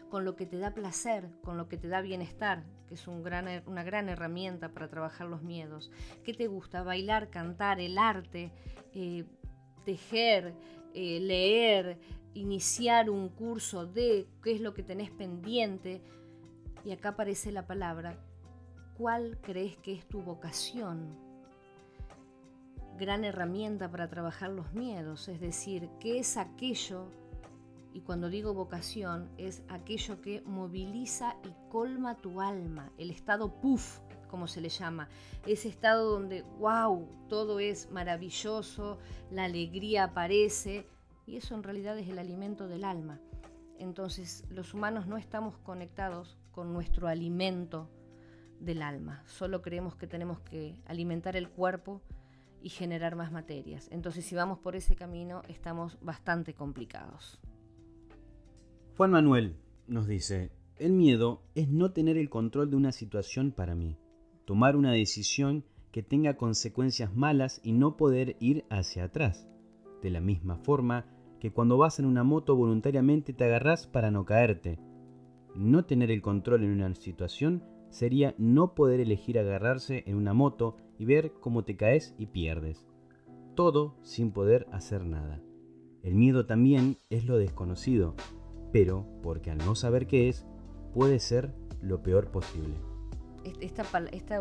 con 0.09 0.25
lo 0.25 0.35
que 0.35 0.45
te 0.45 0.57
da 0.57 0.73
placer, 0.73 1.29
con 1.43 1.55
lo 1.55 1.69
que 1.69 1.77
te 1.77 1.87
da 1.87 2.01
bienestar, 2.01 2.63
que 2.87 2.95
es 2.95 3.07
una 3.07 3.83
gran 3.83 4.09
herramienta 4.09 4.69
para 4.69 4.89
trabajar 4.89 5.27
los 5.27 5.43
miedos. 5.43 5.91
¿Qué 6.23 6.33
te 6.33 6.47
gusta? 6.47 6.81
Bailar, 6.81 7.29
cantar, 7.29 7.79
el 7.79 7.95
arte, 7.95 8.51
eh, 8.93 9.25
tejer, 9.85 10.55
eh, 10.95 11.19
leer, 11.19 11.99
iniciar 12.33 13.11
un 13.11 13.29
curso 13.29 13.85
de 13.85 14.27
qué 14.41 14.53
es 14.53 14.61
lo 14.61 14.73
que 14.73 14.81
tenés 14.81 15.11
pendiente. 15.11 16.01
Y 16.83 16.91
acá 16.91 17.09
aparece 17.09 17.51
la 17.51 17.67
palabra, 17.67 18.17
¿cuál 18.97 19.37
crees 19.41 19.77
que 19.77 19.93
es 19.93 20.07
tu 20.07 20.23
vocación? 20.23 21.28
Gran 22.99 23.23
herramienta 23.23 23.89
para 23.89 24.09
trabajar 24.09 24.49
los 24.49 24.73
miedos, 24.73 25.29
es 25.29 25.39
decir, 25.39 25.89
¿qué 26.01 26.19
es 26.19 26.35
aquello 26.35 27.07
y 27.93 28.01
cuando 28.01 28.29
digo 28.29 28.53
vocación 28.53 29.29
es 29.37 29.63
aquello 29.69 30.21
que 30.21 30.41
moviliza 30.41 31.37
y 31.45 31.53
colma 31.71 32.15
tu 32.15 32.41
alma, 32.41 32.91
el 32.97 33.09
estado 33.09 33.61
puff, 33.61 33.99
como 34.29 34.47
se 34.47 34.59
le 34.59 34.67
llama, 34.67 35.07
ese 35.45 35.69
estado 35.69 36.11
donde, 36.11 36.41
wow, 36.59 37.07
todo 37.29 37.61
es 37.61 37.89
maravilloso, 37.89 38.97
la 39.31 39.45
alegría 39.45 40.03
aparece, 40.03 40.85
y 41.25 41.37
eso 41.37 41.55
en 41.55 41.63
realidad 41.63 41.97
es 41.97 42.09
el 42.09 42.19
alimento 42.19 42.67
del 42.67 42.83
alma. 42.83 43.21
Entonces 43.77 44.43
los 44.49 44.73
humanos 44.73 45.07
no 45.07 45.15
estamos 45.15 45.57
conectados 45.59 46.37
con 46.51 46.73
nuestro 46.73 47.07
alimento 47.07 47.89
del 48.59 48.81
alma, 48.81 49.23
solo 49.25 49.61
creemos 49.61 49.95
que 49.95 50.05
tenemos 50.05 50.41
que 50.41 50.81
alimentar 50.85 51.37
el 51.37 51.49
cuerpo 51.49 52.01
y 52.61 52.69
generar 52.69 53.15
más 53.15 53.31
materias. 53.31 53.87
Entonces 53.91 54.25
si 54.25 54.35
vamos 54.35 54.59
por 54.59 54.75
ese 54.75 54.95
camino 54.95 55.41
estamos 55.47 55.97
bastante 56.01 56.53
complicados. 56.53 57.39
Juan 58.97 59.11
Manuel 59.11 59.55
nos 59.87 60.07
dice, 60.07 60.51
el 60.77 60.93
miedo 60.93 61.41
es 61.55 61.69
no 61.69 61.91
tener 61.91 62.17
el 62.17 62.29
control 62.29 62.69
de 62.69 62.75
una 62.75 62.91
situación 62.91 63.51
para 63.51 63.75
mí, 63.75 63.97
tomar 64.45 64.75
una 64.75 64.91
decisión 64.91 65.65
que 65.91 66.03
tenga 66.03 66.37
consecuencias 66.37 67.15
malas 67.15 67.59
y 67.63 67.73
no 67.73 67.97
poder 67.97 68.35
ir 68.39 68.65
hacia 68.69 69.05
atrás. 69.05 69.47
De 70.01 70.09
la 70.09 70.21
misma 70.21 70.57
forma 70.57 71.05
que 71.39 71.51
cuando 71.51 71.77
vas 71.77 71.99
en 71.99 72.05
una 72.05 72.23
moto 72.23 72.55
voluntariamente 72.55 73.33
te 73.33 73.45
agarras 73.45 73.87
para 73.87 74.11
no 74.11 74.25
caerte. 74.25 74.79
No 75.55 75.85
tener 75.85 76.11
el 76.11 76.21
control 76.21 76.63
en 76.63 76.71
una 76.71 76.93
situación 76.95 77.63
sería 77.89 78.35
no 78.37 78.75
poder 78.75 78.99
elegir 78.99 79.39
agarrarse 79.39 80.03
en 80.05 80.15
una 80.15 80.33
moto 80.33 80.77
y 80.99 81.05
ver 81.05 81.31
cómo 81.39 81.63
te 81.63 81.75
caes 81.75 82.13
y 82.19 82.27
pierdes. 82.27 82.85
Todo 83.55 83.95
sin 84.03 84.31
poder 84.31 84.67
hacer 84.71 85.03
nada. 85.05 85.41
El 86.03 86.13
miedo 86.13 86.45
también 86.45 86.97
es 87.09 87.25
lo 87.25 87.37
desconocido, 87.37 88.15
pero 88.71 89.07
porque 89.23 89.49
al 89.49 89.57
no 89.57 89.75
saber 89.75 90.05
qué 90.05 90.29
es, 90.29 90.45
puede 90.93 91.19
ser 91.19 91.51
lo 91.81 92.03
peor 92.03 92.29
posible. 92.29 92.75
Esta, 93.61 93.85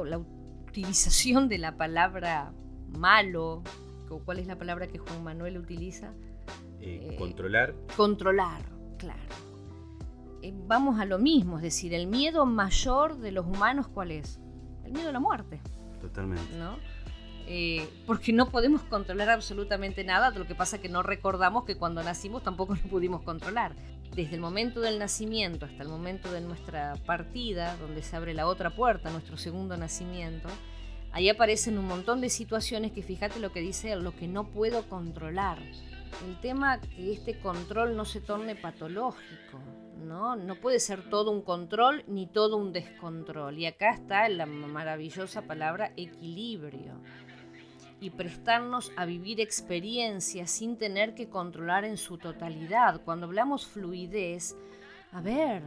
la 0.05 0.19
utilización 0.19 1.49
de 1.49 1.59
la 1.59 1.77
palabra 1.77 2.53
malo, 2.89 3.63
¿cuál 4.25 4.39
es 4.39 4.47
la 4.47 4.59
palabra 4.59 4.89
que 4.89 4.99
Juan 4.99 5.23
Manuel 5.23 5.59
utiliza? 5.59 6.13
Eh, 6.81 7.11
eh, 7.13 7.17
controlar. 7.17 7.75
Controlar, 7.97 8.63
claro. 8.99 9.21
Eh, 10.43 10.53
vamos 10.67 11.01
a 11.01 11.05
lo 11.05 11.19
mismo, 11.19 11.57
es 11.59 11.63
decir, 11.63 11.95
el 11.95 12.07
miedo 12.07 12.47
mayor 12.47 13.19
de 13.19 13.33
los 13.33 13.47
humanos, 13.47 13.89
¿cuál 13.89 14.11
es? 14.11 14.41
El 14.85 14.93
miedo 14.93 15.11
a 15.11 15.13
la 15.13 15.21
muerte. 15.21 15.61
Totalmente. 16.01 16.57
¿No? 16.57 16.77
porque 18.05 18.31
no 18.35 18.51
podemos 18.51 18.83
controlar 18.83 19.31
absolutamente 19.31 20.05
nada, 20.05 20.31
lo 20.33 20.47
que 20.47 20.55
pasa 20.55 20.77
es 20.77 20.83
que 20.83 20.91
no 20.91 21.03
recordamos 21.03 21.65
que 21.65 21.77
cuando 21.77 22.03
nacimos 22.03 22.43
tampoco 22.43 22.75
lo 22.75 22.83
pudimos 22.91 23.23
controlar 23.23 23.75
desde 24.15 24.35
el 24.35 24.41
momento 24.41 24.81
del 24.81 24.99
nacimiento 24.99 25.67
hasta 25.67 25.83
el 25.83 25.89
momento 25.89 26.33
de 26.33 26.41
nuestra 26.41 26.95
partida, 27.07 27.77
donde 27.77 28.03
se 28.03 28.17
abre 28.17 28.35
la 28.35 28.47
otra 28.47 28.71
puerta, 28.71 29.11
nuestro 29.11 29.37
segundo 29.37 29.77
nacimiento, 29.77 30.49
ahí 31.13 31.29
aparecen 31.29 31.79
un 31.79 31.87
montón 31.87 32.21
de 32.21 32.29
situaciones 32.29 32.93
que 32.93 33.03
fíjate 33.03 33.39
lo 33.41 33.53
que 33.53 33.61
dice 33.61 33.95
lo 33.97 34.15
que 34.15 34.29
no 34.29 34.49
puedo 34.49 34.83
controlar. 34.89 35.59
El 36.27 36.41
tema 36.41 36.81
que 36.81 37.13
este 37.13 37.39
control 37.39 37.97
no 37.97 38.05
se 38.05 38.21
torne 38.21 38.57
patológico, 38.57 39.61
¿no? 39.99 40.37
No 40.37 40.57
puede 40.57 40.81
ser 40.81 41.09
todo 41.09 41.31
un 41.31 41.43
control 41.43 42.05
ni 42.07 42.27
todo 42.27 42.57
un 42.57 42.73
descontrol. 42.73 43.59
Y 43.59 43.67
acá 43.67 43.91
está 43.91 44.29
la 44.29 44.47
maravillosa 44.47 45.43
palabra 45.43 45.93
equilibrio 45.97 46.95
y 48.01 48.11
prestarnos 48.11 48.93
a 48.97 49.05
vivir 49.05 49.41
experiencias 49.41 50.51
sin 50.51 50.77
tener 50.77 51.15
que 51.15 51.29
controlar 51.29 51.85
en 51.85 51.97
su 51.97 52.19
totalidad. 52.19 53.01
Cuando 53.05 53.27
hablamos 53.27 53.67
fluidez, 53.67 54.57
a 55.13 55.21
ver, 55.21 55.63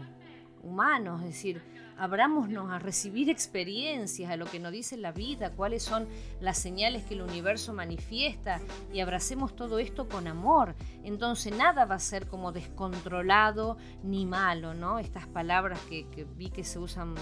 humanos, 0.63 1.22
es 1.22 1.28
decir, 1.28 1.62
abrámonos 2.02 2.72
a 2.72 2.80
recibir 2.80 3.30
experiencias, 3.30 4.32
a 4.32 4.36
lo 4.36 4.48
que 4.48 4.60
nos 4.60 4.72
dice 4.72 4.98
la 4.98 5.12
vida, 5.12 5.52
cuáles 5.52 5.84
son 5.84 6.08
las 6.40 6.58
señales 6.58 7.04
que 7.04 7.14
el 7.14 7.22
universo 7.22 7.74
manifiesta 7.74 8.60
y 8.92 9.02
abracemos 9.02 9.56
todo 9.56 9.78
esto 9.78 10.10
con 10.10 10.26
amor. 10.26 10.74
Entonces 11.04 11.56
nada 11.56 11.86
va 11.86 11.96
a 11.96 12.00
ser 12.00 12.26
como 12.26 12.52
descontrolado 12.52 13.78
ni 14.02 14.26
malo, 14.26 14.74
¿no? 14.74 14.98
Estas 14.98 15.28
palabras 15.28 15.80
que, 15.82 16.26
vi 16.36 16.50
que 16.50 16.64
se 16.64 16.80
usan 16.80 17.14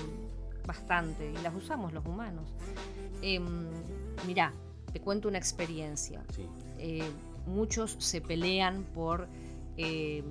bastante 0.66 1.30
y 1.30 1.44
las 1.44 1.54
usamos 1.54 1.92
los 1.92 2.06
humanos. 2.06 2.48
Eh, 3.22 3.42
mirá, 4.26 4.54
te 4.94 5.02
cuento 5.02 5.28
una 5.28 5.40
experiencia. 5.40 6.24
Eh, 6.78 7.04
muchos 7.48 7.98
se 8.00 8.22
pelean 8.22 8.86
por 8.94 9.28
eh, 9.76 10.24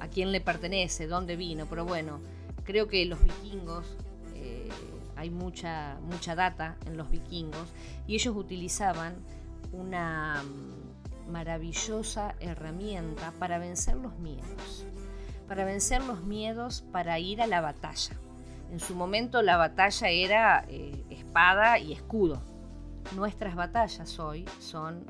a 0.00 0.08
quién 0.08 0.32
le 0.32 0.40
pertenece, 0.40 1.06
dónde 1.06 1.36
vino, 1.36 1.66
pero 1.70 1.84
bueno, 1.84 2.18
creo 2.64 2.88
que 2.88 3.04
los 3.06 3.22
vikingos, 3.22 3.96
eh, 4.34 4.68
hay 5.16 5.30
mucha, 5.30 5.98
mucha 6.02 6.34
data 6.34 6.76
en 6.86 6.96
los 6.96 7.10
vikingos, 7.10 7.68
y 8.06 8.14
ellos 8.14 8.34
utilizaban 8.36 9.14
una 9.72 10.42
mm, 10.42 11.30
maravillosa 11.30 12.34
herramienta 12.40 13.32
para 13.38 13.58
vencer 13.58 13.96
los 13.96 14.18
miedos, 14.18 14.86
para 15.48 15.64
vencer 15.64 16.02
los 16.04 16.22
miedos 16.24 16.82
para 16.92 17.18
ir 17.18 17.40
a 17.42 17.46
la 17.46 17.60
batalla. 17.60 18.16
En 18.70 18.80
su 18.80 18.94
momento 18.94 19.42
la 19.42 19.56
batalla 19.56 20.08
era 20.08 20.64
eh, 20.68 21.04
espada 21.10 21.78
y 21.78 21.92
escudo. 21.92 22.42
Nuestras 23.14 23.54
batallas 23.54 24.18
hoy 24.18 24.46
son 24.60 25.04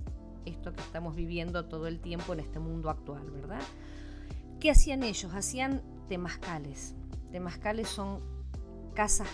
esto 0.44 0.72
que 0.72 0.80
estamos 0.80 1.14
viviendo 1.14 1.66
todo 1.66 1.86
el 1.86 2.00
tiempo 2.00 2.32
en 2.32 2.40
este 2.40 2.58
mundo 2.58 2.90
actual, 2.90 3.30
¿verdad? 3.30 3.60
¿Qué 4.58 4.70
hacían 4.70 5.02
ellos? 5.02 5.32
Hacían 5.34 5.82
temazcales. 6.08 6.94
Temazcales 7.32 7.88
son 7.88 8.20
casas 8.94 9.28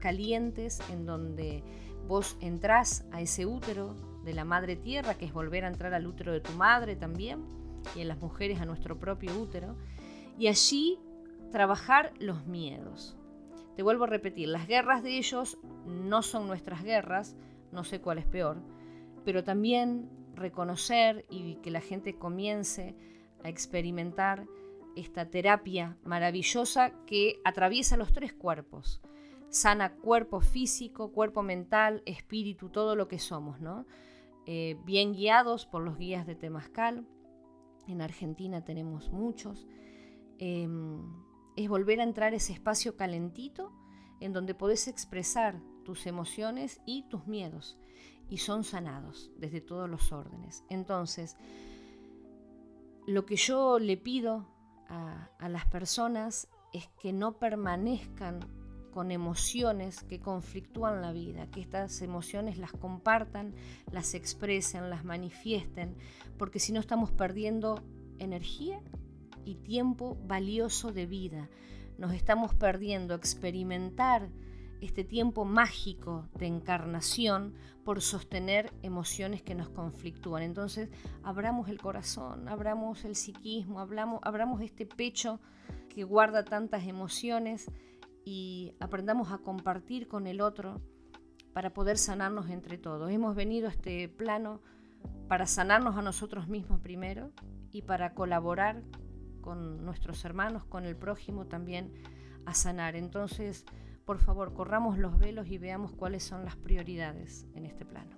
calientes 0.00 0.80
en 0.90 1.06
donde 1.06 1.62
vos 2.06 2.36
entrás 2.40 3.06
a 3.12 3.20
ese 3.20 3.46
útero 3.46 3.94
de 4.24 4.34
la 4.34 4.44
madre 4.44 4.76
tierra, 4.76 5.14
que 5.14 5.24
es 5.24 5.32
volver 5.32 5.64
a 5.64 5.68
entrar 5.68 5.94
al 5.94 6.06
útero 6.06 6.32
de 6.32 6.40
tu 6.40 6.52
madre 6.52 6.96
también, 6.96 7.44
y 7.94 8.00
en 8.00 8.08
las 8.08 8.18
mujeres 8.18 8.60
a 8.60 8.66
nuestro 8.66 8.98
propio 8.98 9.38
útero, 9.38 9.76
y 10.38 10.48
allí 10.48 10.98
trabajar 11.50 12.12
los 12.18 12.46
miedos. 12.46 13.16
Te 13.76 13.82
vuelvo 13.82 14.04
a 14.04 14.08
repetir, 14.08 14.48
las 14.48 14.66
guerras 14.66 15.02
de 15.02 15.16
ellos 15.16 15.58
no 15.86 16.22
son 16.22 16.46
nuestras 16.46 16.82
guerras, 16.82 17.36
no 17.72 17.84
sé 17.84 18.00
cuál 18.00 18.18
es 18.18 18.26
peor, 18.26 18.58
pero 19.24 19.44
también 19.44 20.10
reconocer 20.34 21.24
y 21.30 21.56
que 21.56 21.70
la 21.70 21.80
gente 21.80 22.16
comience 22.16 22.96
a 23.44 23.48
experimentar 23.48 24.46
esta 24.96 25.30
terapia 25.30 25.96
maravillosa 26.04 26.92
que 27.06 27.40
atraviesa 27.44 27.96
los 27.96 28.12
tres 28.12 28.32
cuerpos. 28.32 29.00
Sana 29.48 29.94
cuerpo 29.94 30.40
físico, 30.40 31.12
cuerpo 31.12 31.42
mental, 31.42 32.02
espíritu, 32.06 32.68
todo 32.68 32.96
lo 32.96 33.06
que 33.06 33.18
somos, 33.18 33.60
¿no? 33.60 33.86
Eh, 34.46 34.76
bien 34.84 35.12
guiados 35.12 35.66
por 35.66 35.82
los 35.82 35.98
guías 35.98 36.26
de 36.26 36.34
Temascal. 36.34 37.06
En 37.86 38.00
Argentina 38.00 38.64
tenemos 38.64 39.12
muchos. 39.12 39.66
Em, 40.38 41.00
es 41.56 41.68
volver 41.68 42.00
a 42.00 42.04
entrar 42.04 42.34
ese 42.34 42.52
espacio 42.52 42.96
calentito 42.96 43.72
en 44.20 44.32
donde 44.32 44.54
podés 44.54 44.88
expresar 44.88 45.60
tus 45.84 46.06
emociones 46.06 46.80
y 46.84 47.02
tus 47.08 47.26
miedos 47.26 47.78
y 48.28 48.38
son 48.38 48.64
sanados 48.64 49.30
desde 49.36 49.60
todos 49.60 49.88
los 49.88 50.12
órdenes. 50.12 50.64
Entonces, 50.68 51.36
lo 53.06 53.24
que 53.24 53.36
yo 53.36 53.78
le 53.78 53.96
pido 53.96 54.46
a, 54.88 55.48
las 55.48 55.66
personas 55.66 56.48
es 56.72 56.88
que 57.00 57.12
no 57.12 57.38
permanezcan 57.38 58.40
con 58.92 59.10
emociones 59.10 60.02
que 60.04 60.20
conflictúan 60.20 61.02
la 61.02 61.12
vida, 61.12 61.50
que 61.50 61.60
estas 61.60 62.00
emociones 62.00 62.58
las 62.58 62.72
compartan, 62.72 63.54
las 63.92 64.14
expresen, 64.14 64.88
las 64.88 65.04
manifiesten, 65.04 65.96
porque 66.38 66.58
si 66.58 66.72
no 66.72 66.80
estamos 66.80 67.10
perdiendo 67.10 67.82
energía 68.18 68.80
y 69.44 69.54
tiempo 69.54 70.18
valioso 70.26 70.92
de 70.92 71.06
vida. 71.06 71.48
Nos 71.98 72.12
estamos 72.12 72.54
perdiendo 72.54 73.14
experimentar 73.14 74.28
este 74.80 75.04
tiempo 75.04 75.44
mágico 75.44 76.28
de 76.38 76.46
encarnación 76.46 77.54
por 77.84 78.02
sostener 78.02 78.72
emociones 78.82 79.42
que 79.42 79.54
nos 79.54 79.68
conflictúan. 79.68 80.42
Entonces, 80.42 80.90
abramos 81.22 81.68
el 81.68 81.80
corazón, 81.80 82.48
abramos 82.48 83.04
el 83.04 83.14
psiquismo, 83.14 83.80
abramos, 83.80 84.20
abramos 84.22 84.60
este 84.60 84.86
pecho 84.86 85.40
que 85.88 86.04
guarda 86.04 86.44
tantas 86.44 86.86
emociones 86.86 87.70
y 88.24 88.74
aprendamos 88.80 89.30
a 89.30 89.38
compartir 89.38 90.08
con 90.08 90.26
el 90.26 90.40
otro 90.40 90.80
para 91.52 91.72
poder 91.72 91.96
sanarnos 91.96 92.50
entre 92.50 92.76
todos. 92.76 93.10
Hemos 93.10 93.34
venido 93.34 93.68
a 93.68 93.70
este 93.70 94.08
plano 94.08 94.60
para 95.28 95.46
sanarnos 95.46 95.96
a 95.96 96.02
nosotros 96.02 96.48
mismos 96.48 96.80
primero 96.80 97.30
y 97.72 97.82
para 97.82 98.14
colaborar 98.14 98.82
con 99.40 99.84
nuestros 99.84 100.24
hermanos, 100.24 100.64
con 100.64 100.84
el 100.84 100.96
prójimo 100.96 101.46
también 101.46 101.92
a 102.46 102.52
sanar. 102.52 102.96
Entonces, 102.96 103.64
por 104.06 104.18
favor, 104.18 104.54
corramos 104.54 104.98
los 104.98 105.18
velos 105.18 105.48
y 105.48 105.58
veamos 105.58 105.92
cuáles 105.92 106.22
son 106.22 106.44
las 106.44 106.54
prioridades 106.56 107.44
en 107.56 107.66
este 107.66 107.84
plano. 107.84 108.10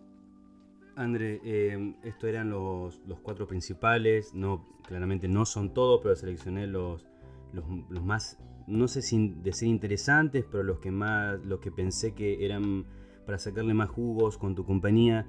André, 0.96 1.40
eh, 1.42 1.94
estos 2.02 2.28
eran 2.28 2.50
los, 2.50 3.00
cuatro 3.22 3.46
principales, 3.46 4.34
no, 4.34 4.66
claramente 4.86 5.28
no 5.28 5.46
son 5.46 5.72
todos, 5.72 6.00
pero 6.02 6.14
seleccioné 6.14 6.66
los, 6.66 7.06
más, 8.02 8.38
no 8.66 8.86
sé 8.86 9.00
si 9.00 9.28
decir 9.42 9.68
interesantes, 9.68 10.44
pero 10.50 10.62
los 10.62 10.78
que 10.78 10.90
más, 10.90 11.40
los 11.44 11.60
que 11.60 11.70
pensé 11.70 12.12
que 12.12 12.44
eran 12.44 12.84
para 13.24 13.38
sacarle 13.38 13.72
más 13.72 13.88
jugos 13.88 14.36
con 14.36 14.54
tu 14.54 14.64
compañía. 14.64 15.26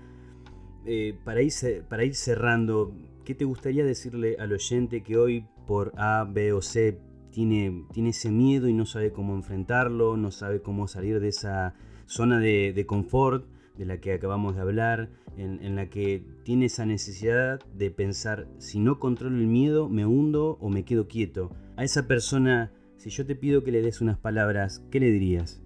Eh, 0.86 1.18
para, 1.24 1.42
ir, 1.42 1.54
para 1.88 2.04
ir 2.04 2.16
cerrando, 2.16 2.94
¿qué 3.24 3.36
te 3.36 3.46
gustaría 3.46 3.86
decirle 3.86 4.38
al 4.40 4.52
oyente 4.52 5.04
que 5.04 5.18
hoy 5.18 5.46
por 5.68 5.94
A, 5.98 6.26
B 6.28 6.52
o 6.52 6.62
C 6.62 7.00
tiene, 7.32 7.86
tiene 7.94 8.10
ese 8.10 8.32
miedo 8.32 8.68
y 8.68 8.74
no 8.74 8.86
sabe 8.86 9.12
cómo 9.12 9.36
enfrentarlo, 9.36 10.18
no 10.18 10.32
sabe 10.32 10.62
cómo 10.62 10.88
salir 10.88 11.20
de 11.20 11.30
esa 11.30 11.76
zona 12.06 12.40
de, 12.40 12.86
confort 12.88 13.46
de 13.78 13.86
la 13.86 14.00
que 14.00 14.14
acabamos 14.14 14.56
de 14.56 14.62
hablar, 14.62 15.10
en, 15.38 15.76
la 15.76 15.90
que 15.90 16.24
tiene 16.44 16.66
esa 16.66 16.86
necesidad 16.86 17.60
de 17.74 17.92
pensar, 17.92 18.48
si 18.58 18.80
no 18.80 19.00
controlo 19.00 19.38
el 19.38 19.48
miedo, 19.48 19.88
me 19.88 20.06
hundo 20.06 20.58
o 20.60 20.70
me 20.70 20.84
quedo 20.84 21.08
quieto. 21.08 21.52
A 21.78 21.84
esa 21.84 22.08
persona, 22.08 22.74
si 22.98 23.10
yo 23.10 23.26
te 23.26 23.36
pido 23.36 23.64
que 23.64 23.72
le 23.72 23.82
des 23.82 24.02
unas 24.02 24.18
palabras, 24.18 24.84
¿qué 24.92 25.00
le 25.00 25.12
dirías? 25.12 25.62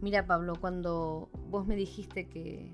Mira 0.00 0.26
Pablo, 0.26 0.54
cuando 0.60 1.30
vos 1.48 1.66
me 1.66 1.76
dijiste 1.76 2.28
que, 2.28 2.72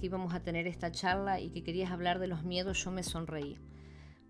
que 0.00 0.06
íbamos 0.06 0.34
a 0.34 0.42
tener 0.42 0.66
esta 0.66 0.90
charla 0.90 1.40
y 1.40 1.50
que 1.50 1.62
querías 1.62 1.92
hablar 1.92 2.18
de 2.18 2.26
los 2.26 2.44
miedos, 2.44 2.82
yo 2.84 2.90
me 2.90 3.04
sonreí 3.04 3.56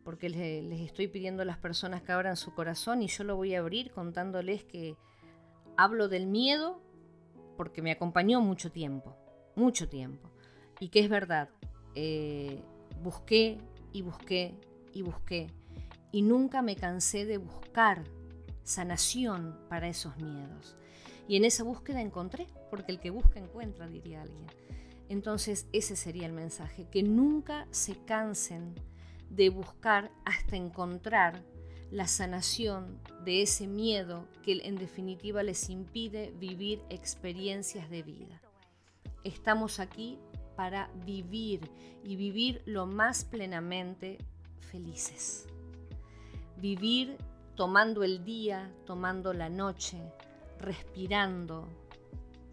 porque 0.04 0.28
les, 0.28 0.80
estoy 0.80 1.08
pidiendo 1.08 1.42
a 1.42 1.44
las 1.44 1.58
personas 1.58 2.02
que 2.02 2.12
abran 2.12 2.36
su 2.36 2.54
corazón 2.54 3.02
y 3.02 3.08
yo 3.08 3.24
lo 3.24 3.36
voy 3.36 3.54
a 3.54 3.60
abrir 3.60 3.90
contándoles 3.92 4.64
que 4.64 4.96
hablo 5.76 6.08
del 6.08 6.26
miedo 6.26 6.80
porque 7.56 7.82
me 7.82 7.92
acompañó 7.92 8.40
mucho 8.40 8.70
tiempo, 8.70 9.16
mucho 9.54 9.88
tiempo. 9.88 10.30
Y 10.80 10.88
que 10.88 11.00
es 11.00 11.08
verdad, 11.08 11.48
eh, 11.94 12.60
busqué 13.02 13.58
y 13.92 14.02
busqué 14.02 14.54
y 14.92 15.02
busqué 15.02 15.48
y 16.12 16.22
nunca 16.22 16.62
me 16.62 16.76
cansé 16.76 17.24
de 17.24 17.38
buscar 17.38 18.04
sanación 18.62 19.58
para 19.68 19.88
esos 19.88 20.16
miedos. 20.18 20.76
Y 21.26 21.36
en 21.36 21.44
esa 21.44 21.64
búsqueda 21.64 22.00
encontré, 22.00 22.46
porque 22.70 22.92
el 22.92 23.00
que 23.00 23.10
busca 23.10 23.40
encuentra, 23.40 23.88
diría 23.88 24.22
alguien. 24.22 24.46
Entonces 25.08 25.66
ese 25.72 25.96
sería 25.96 26.26
el 26.26 26.32
mensaje, 26.32 26.86
que 26.90 27.02
nunca 27.02 27.66
se 27.70 27.96
cansen 28.04 28.74
de 29.34 29.48
buscar 29.48 30.10
hasta 30.24 30.56
encontrar 30.56 31.42
la 31.90 32.06
sanación 32.06 33.00
de 33.24 33.42
ese 33.42 33.66
miedo 33.66 34.26
que 34.42 34.52
en 34.64 34.76
definitiva 34.76 35.42
les 35.42 35.70
impide 35.70 36.32
vivir 36.38 36.82
experiencias 36.90 37.88
de 37.90 38.02
vida. 38.02 38.40
Estamos 39.24 39.80
aquí 39.80 40.18
para 40.56 40.90
vivir 41.06 41.70
y 42.04 42.16
vivir 42.16 42.62
lo 42.66 42.86
más 42.86 43.24
plenamente 43.24 44.18
felices. 44.60 45.46
Vivir 46.58 47.16
tomando 47.54 48.04
el 48.04 48.24
día, 48.24 48.70
tomando 48.84 49.32
la 49.32 49.48
noche, 49.48 49.98
respirando, 50.58 51.68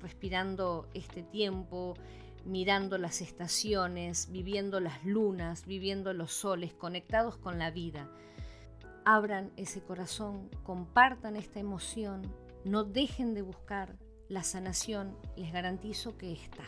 respirando 0.02 0.88
este 0.94 1.24
tiempo, 1.24 1.96
mirando 2.50 2.98
las 2.98 3.22
estaciones, 3.22 4.32
viviendo 4.32 4.80
las 4.80 5.06
lunas, 5.06 5.66
viviendo 5.68 6.14
los 6.14 6.34
soles, 6.34 6.74
conectados 6.74 7.38
con 7.38 7.60
la 7.60 7.70
vida. 7.70 8.10
Abran 9.06 9.52
ese 9.56 9.82
corazón, 9.82 10.50
compartan 10.64 11.36
esta 11.36 11.60
emoción, 11.60 12.24
no 12.66 12.84
dejen 12.84 13.36
de 13.36 13.44
buscar 13.44 13.96
la 14.30 14.44
sanación, 14.44 15.16
les 15.36 15.54
garantizo 15.54 16.18
que 16.18 16.34
está, 16.34 16.66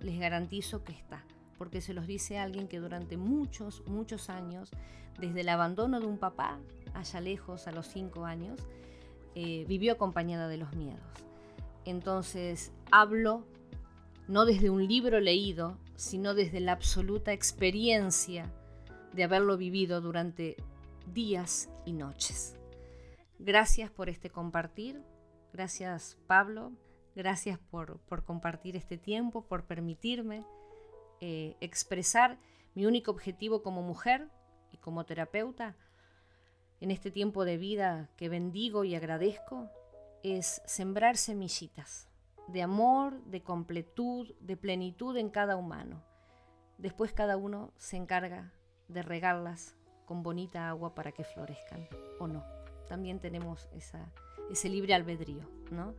les 0.00 0.18
garantizo 0.18 0.82
que 0.82 0.92
está, 0.92 1.24
porque 1.58 1.82
se 1.82 1.92
los 1.92 2.06
dice 2.06 2.38
alguien 2.38 2.66
que 2.66 2.80
durante 2.80 3.18
muchos, 3.18 3.82
muchos 3.86 4.30
años, 4.30 4.70
desde 5.18 5.42
el 5.42 5.50
abandono 5.50 6.00
de 6.00 6.06
un 6.06 6.16
papá, 6.16 6.58
allá 6.94 7.20
lejos, 7.20 7.66
a 7.66 7.72
los 7.72 7.86
cinco 7.86 8.24
años, 8.24 8.60
eh, 9.34 9.66
vivió 9.68 9.92
acompañada 9.92 10.48
de 10.48 10.56
los 10.56 10.74
miedos. 10.74 11.02
Entonces 11.84 12.72
hablo 12.90 13.44
no 14.28 14.44
desde 14.44 14.70
un 14.70 14.86
libro 14.86 15.20
leído, 15.20 15.78
sino 15.96 16.34
desde 16.34 16.60
la 16.60 16.72
absoluta 16.72 17.32
experiencia 17.32 18.52
de 19.12 19.24
haberlo 19.24 19.56
vivido 19.56 20.00
durante 20.00 20.56
días 21.12 21.68
y 21.84 21.92
noches. 21.92 22.56
Gracias 23.38 23.90
por 23.90 24.08
este 24.08 24.30
compartir, 24.30 25.02
gracias 25.52 26.16
Pablo, 26.26 26.72
gracias 27.14 27.58
por, 27.58 28.00
compartir 28.24 28.76
este 28.76 28.96
tiempo, 28.96 29.46
por 29.46 29.64
permitirme 29.64 30.44
eh, 31.20 31.56
expresar 31.60 32.38
mi 32.74 32.86
único 32.86 33.10
objetivo 33.10 33.62
como 33.62 33.82
mujer 33.82 34.28
y 34.70 34.78
como 34.78 35.04
terapeuta 35.04 35.76
en 36.80 36.90
este 36.90 37.10
tiempo 37.10 37.44
de 37.44 37.58
vida 37.58 38.10
que 38.16 38.28
bendigo 38.28 38.84
y 38.84 38.94
agradezco 38.94 39.68
es 40.22 40.62
sembrar 40.64 41.16
semillitas 41.16 42.11
de 42.48 42.62
amor, 42.62 43.22
de 43.24 43.42
completud, 43.42 44.32
de 44.40 44.56
plenitud 44.56 45.16
en 45.16 45.30
cada 45.30 45.56
humano. 45.56 46.02
Después 46.78 47.12
cada 47.12 47.36
uno 47.36 47.72
se 47.76 47.96
encarga 47.96 48.52
de 48.88 49.02
regarlas 49.02 49.76
con 50.04 50.22
bonita 50.22 50.68
agua 50.68 50.94
para 50.94 51.12
que 51.12 51.24
florezcan 51.24 51.86
o 52.18 52.26
no. 52.26 52.44
También 52.88 53.20
tenemos 53.20 53.68
ese 54.50 54.68
libre 54.68 54.94
albedrío, 54.94 55.48
¿no? 55.70 55.94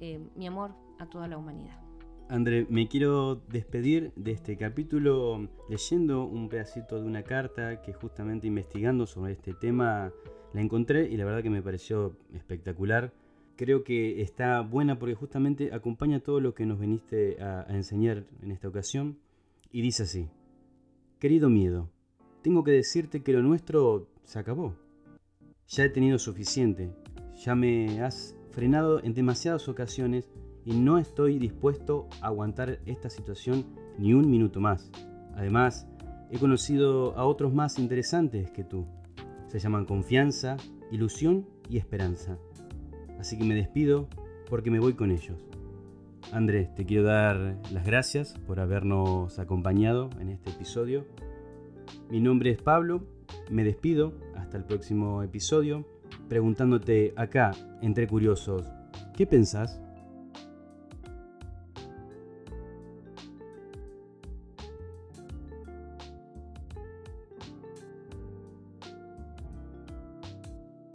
Eh, 0.00 0.20
mi 0.34 0.46
amor 0.46 0.72
a 0.98 1.06
toda 1.06 1.28
la 1.28 1.38
humanidad. 1.38 1.80
André, 2.28 2.66
me 2.68 2.88
quiero 2.88 3.36
despedir 3.36 4.12
de 4.16 4.32
este 4.32 4.56
capítulo 4.56 5.48
leyendo 5.68 6.24
un 6.24 6.48
pedacito 6.48 7.00
de 7.00 7.06
una 7.06 7.22
carta 7.22 7.82
que 7.82 7.92
justamente 7.92 8.48
investigando 8.48 9.06
sobre 9.06 9.34
este 9.34 9.54
tema 9.54 10.12
la 10.52 10.60
encontré 10.60 11.08
y 11.08 11.16
la 11.16 11.24
verdad 11.24 11.42
que 11.42 11.50
me 11.50 11.62
pareció 11.62 12.16
espectacular. 12.34 13.12
Creo 13.56 13.84
que 13.84 14.20
está 14.20 14.60
buena 14.60 14.98
porque 14.98 15.14
justamente 15.14 15.72
acompaña 15.72 16.20
todo 16.20 16.40
lo 16.40 16.54
que 16.54 16.66
nos 16.66 16.78
viniste 16.78 17.42
a, 17.42 17.62
a 17.62 17.74
enseñar 17.74 18.24
en 18.42 18.50
esta 18.52 18.68
ocasión 18.68 19.18
y 19.72 19.82
dice 19.82 20.04
así, 20.04 20.28
querido 21.18 21.48
miedo, 21.48 21.90
tengo 22.42 22.62
que 22.64 22.70
decirte 22.70 23.22
que 23.22 23.32
lo 23.32 23.42
nuestro 23.42 24.08
se 24.24 24.38
acabó. 24.38 24.74
Ya 25.68 25.84
he 25.84 25.88
tenido 25.88 26.18
suficiente, 26.18 26.92
ya 27.34 27.54
me 27.54 28.00
has 28.02 28.36
frenado 28.50 29.02
en 29.02 29.14
demasiadas 29.14 29.68
ocasiones 29.68 30.30
y 30.64 30.72
no 30.72 30.98
estoy 30.98 31.38
dispuesto 31.38 32.08
a 32.20 32.26
aguantar 32.26 32.80
esta 32.86 33.10
situación 33.10 33.64
ni 33.98 34.14
un 34.14 34.30
minuto 34.30 34.60
más. 34.60 34.90
Además, 35.34 35.88
he 36.30 36.38
conocido 36.38 37.16
a 37.16 37.24
otros 37.24 37.52
más 37.52 37.78
interesantes 37.78 38.50
que 38.50 38.64
tú. 38.64 38.86
Se 39.48 39.58
llaman 39.58 39.84
confianza, 39.84 40.56
ilusión 40.90 41.46
y 41.68 41.78
esperanza. 41.78 42.38
Así 43.18 43.38
que 43.38 43.44
me 43.44 43.54
despido 43.54 44.08
porque 44.48 44.70
me 44.70 44.80
voy 44.80 44.94
con 44.94 45.10
ellos. 45.10 45.44
Andrés, 46.32 46.74
te 46.74 46.84
quiero 46.84 47.04
dar 47.04 47.56
las 47.72 47.86
gracias 47.86 48.34
por 48.46 48.60
habernos 48.60 49.38
acompañado 49.38 50.10
en 50.20 50.30
este 50.30 50.50
episodio. 50.50 51.06
Mi 52.10 52.20
nombre 52.20 52.50
es 52.50 52.60
Pablo, 52.60 53.04
me 53.50 53.64
despido 53.64 54.12
hasta 54.34 54.56
el 54.56 54.64
próximo 54.64 55.22
episodio 55.22 55.86
preguntándote 56.28 57.12
acá, 57.16 57.52
entre 57.82 58.06
curiosos, 58.06 58.68
¿qué 59.16 59.26
pensás? 59.26 59.80